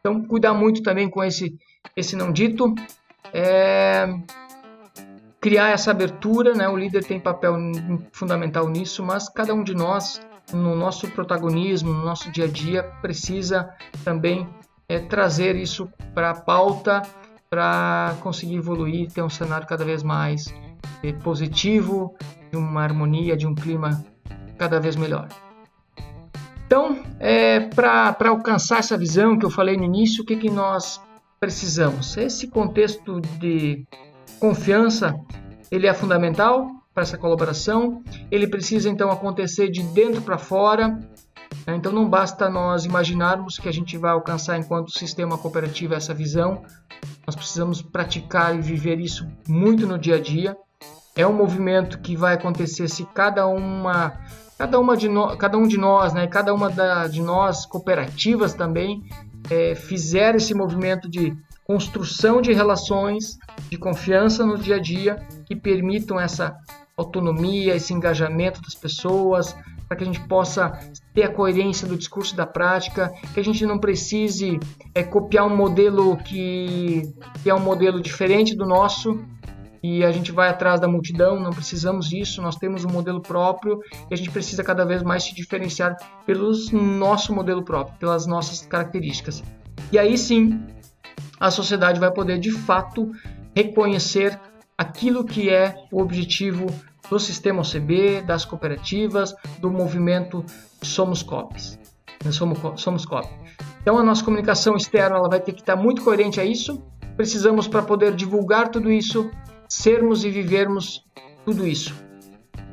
[0.00, 1.56] Então, cuidar muito também com esse,
[1.94, 2.74] esse não dito.
[3.32, 4.08] É,
[5.40, 6.68] criar essa abertura, né?
[6.68, 7.56] O líder tem papel
[8.12, 10.20] fundamental nisso, mas cada um de nós,
[10.52, 13.72] no nosso protagonismo, no nosso dia a dia, precisa
[14.04, 14.48] também
[14.88, 17.02] é, trazer isso para a pauta
[17.52, 20.54] para conseguir evoluir, ter um cenário cada vez mais
[21.02, 22.16] é, positivo,
[22.50, 24.02] de uma harmonia, de um clima
[24.56, 25.28] cada vez melhor.
[26.64, 30.98] Então, é, para alcançar essa visão que eu falei no início, o que, que nós
[31.38, 32.16] precisamos?
[32.16, 33.86] Esse contexto de
[34.40, 35.14] confiança
[35.70, 38.02] ele é fundamental para essa colaboração.
[38.30, 40.88] Ele precisa então acontecer de dentro para fora.
[41.66, 41.76] Né?
[41.76, 46.62] Então não basta nós imaginarmos que a gente vai alcançar enquanto sistema cooperativo essa visão.
[47.26, 50.56] Nós precisamos praticar e viver isso muito no dia a dia.
[51.14, 54.12] É um movimento que vai acontecer se cada uma
[54.58, 55.08] cada uma de
[55.38, 59.02] cada um de nós, né, cada uma da, de nós cooperativas também
[59.50, 63.38] é, fizer esse movimento de construção de relações
[63.70, 65.16] de confiança no dia a dia
[65.46, 66.54] que permitam essa
[66.96, 69.56] autonomia, esse engajamento das pessoas,
[69.92, 70.72] para que a gente possa
[71.12, 74.58] ter a coerência do discurso e da prática, que a gente não precise
[74.94, 77.02] é, copiar um modelo que,
[77.42, 79.22] que é um modelo diferente do nosso
[79.82, 83.80] e a gente vai atrás da multidão, não precisamos disso, nós temos um modelo próprio
[84.10, 88.64] e a gente precisa cada vez mais se diferenciar pelo nosso modelo próprio, pelas nossas
[88.64, 89.42] características.
[89.92, 90.58] E aí sim,
[91.38, 93.10] a sociedade vai poder de fato
[93.54, 94.40] reconhecer
[94.78, 96.66] aquilo que é o objetivo
[97.12, 100.42] do sistema OCB, das cooperativas, do movimento
[100.82, 101.78] Somos Copies.
[102.30, 103.28] Somos, Somos Cop.
[103.82, 106.82] Então a nossa comunicação externa ela vai ter que estar muito coerente a isso.
[107.14, 109.30] Precisamos para poder divulgar tudo isso,
[109.68, 111.04] sermos e vivermos
[111.44, 111.94] tudo isso.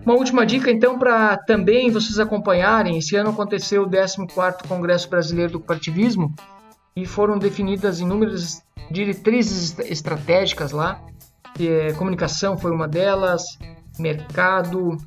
[0.05, 5.51] Uma última dica então para também vocês acompanharem, esse ano aconteceu o 14º Congresso Brasileiro
[5.51, 6.33] do Cooperativismo
[6.95, 11.03] e foram definidas inúmeras diretrizes estratégicas lá.
[11.59, 13.43] É, comunicação foi uma delas,
[13.99, 14.97] mercado,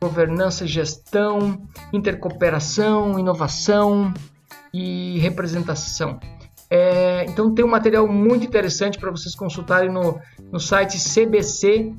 [0.00, 1.62] governança e gestão,
[1.92, 4.12] intercooperação, inovação
[4.72, 6.18] e representação.
[6.70, 10.18] É, então tem um material muito interessante para vocês consultarem no,
[10.50, 11.94] no site cbc.cop.br.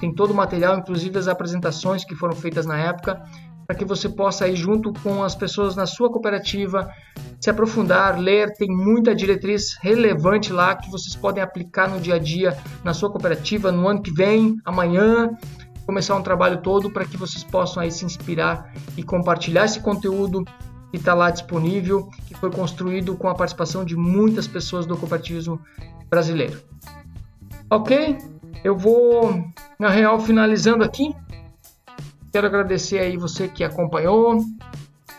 [0.00, 3.22] Tem todo o material, inclusive as apresentações que foram feitas na época,
[3.68, 6.90] para que você possa ir junto com as pessoas na sua cooperativa,
[7.38, 8.54] se aprofundar, ler.
[8.54, 13.10] Tem muita diretriz relevante lá que vocês podem aplicar no dia a dia na sua
[13.10, 15.36] cooperativa no ano que vem, amanhã
[15.84, 20.44] começar um trabalho todo para que vocês possam aí se inspirar e compartilhar esse conteúdo
[20.90, 25.60] que está lá disponível, que foi construído com a participação de muitas pessoas do cooperativismo
[26.08, 26.58] brasileiro.
[27.70, 28.16] Ok?
[28.64, 29.44] Eu vou,
[29.78, 31.14] na real, finalizando aqui.
[32.32, 34.38] Quero agradecer aí você que acompanhou.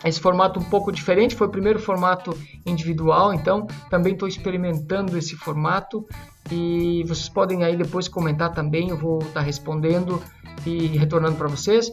[0.04, 2.34] Esse formato um pouco diferente, foi o primeiro formato
[2.64, 6.06] individual, então também estou experimentando esse formato
[6.50, 10.22] e vocês podem aí depois comentar também, eu vou estar tá respondendo
[10.64, 11.92] e retornando para vocês.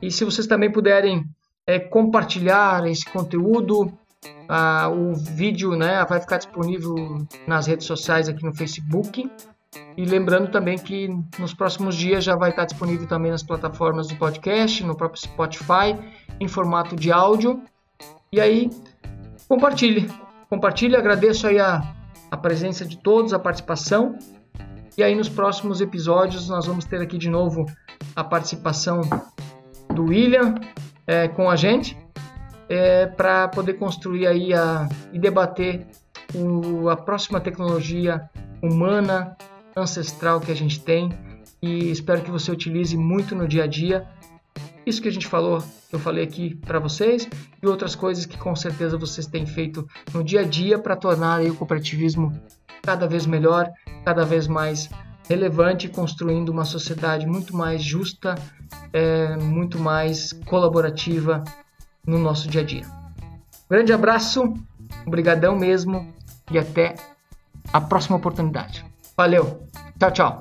[0.00, 1.24] E se vocês também puderem
[1.68, 3.92] é, compartilhar esse conteúdo.
[4.48, 6.94] Ah, o vídeo né, vai ficar disponível
[7.46, 9.30] nas redes sociais aqui no Facebook.
[9.96, 11.08] E lembrando também que
[11.38, 15.96] nos próximos dias já vai estar disponível também nas plataformas do podcast, no próprio Spotify,
[16.40, 17.62] em formato de áudio.
[18.32, 18.70] E aí,
[19.48, 20.10] compartilhe.
[20.48, 21.82] Compartilhe, agradeço aí a,
[22.30, 24.18] a presença de todos, a participação.
[24.96, 27.66] E aí nos próximos episódios nós vamos ter aqui de novo
[28.16, 29.02] a participação
[29.94, 30.54] do William,
[31.06, 31.96] é, com a gente
[32.68, 35.86] é, para poder construir aí a, e debater
[36.34, 38.28] o, a próxima tecnologia
[38.62, 39.36] humana
[39.80, 41.10] ancestral que a gente tem
[41.60, 44.06] e espero que você utilize muito no dia a dia
[44.88, 47.28] isso que a gente falou, que eu falei aqui para vocês
[47.62, 51.42] e outras coisas que com certeza vocês têm feito no dia a dia para tornar
[51.42, 52.32] o cooperativismo
[52.82, 53.70] cada vez melhor,
[54.02, 54.88] cada vez mais
[55.28, 58.34] relevante, construindo uma sociedade muito mais justa,
[58.90, 61.44] é, muito mais colaborativa
[62.06, 62.86] no nosso dia a dia.
[63.68, 64.54] Grande abraço,
[65.06, 66.14] obrigadão mesmo
[66.50, 66.94] e até
[67.70, 68.87] a próxima oportunidade.
[69.18, 70.40] Valeu, tchau, tchau.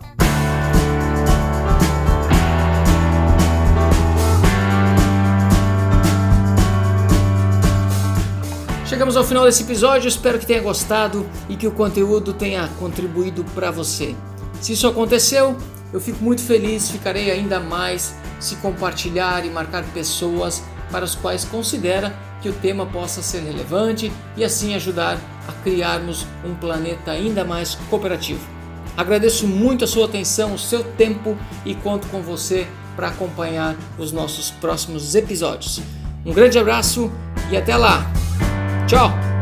[8.85, 13.43] Chegamos ao final desse episódio, espero que tenha gostado e que o conteúdo tenha contribuído
[13.55, 14.15] para você.
[14.61, 15.57] Se isso aconteceu,
[15.91, 21.43] eu fico muito feliz, ficarei ainda mais se compartilhar e marcar pessoas para as quais
[21.43, 25.17] considera que o tema possa ser relevante e assim ajudar
[25.47, 28.56] a criarmos um planeta ainda mais cooperativo.
[28.97, 34.11] Agradeço muito a sua atenção, o seu tempo e conto com você para acompanhar os
[34.11, 35.79] nossos próximos episódios.
[36.25, 37.11] Um grande abraço
[37.51, 38.11] e até lá!
[38.87, 39.36] Tchau!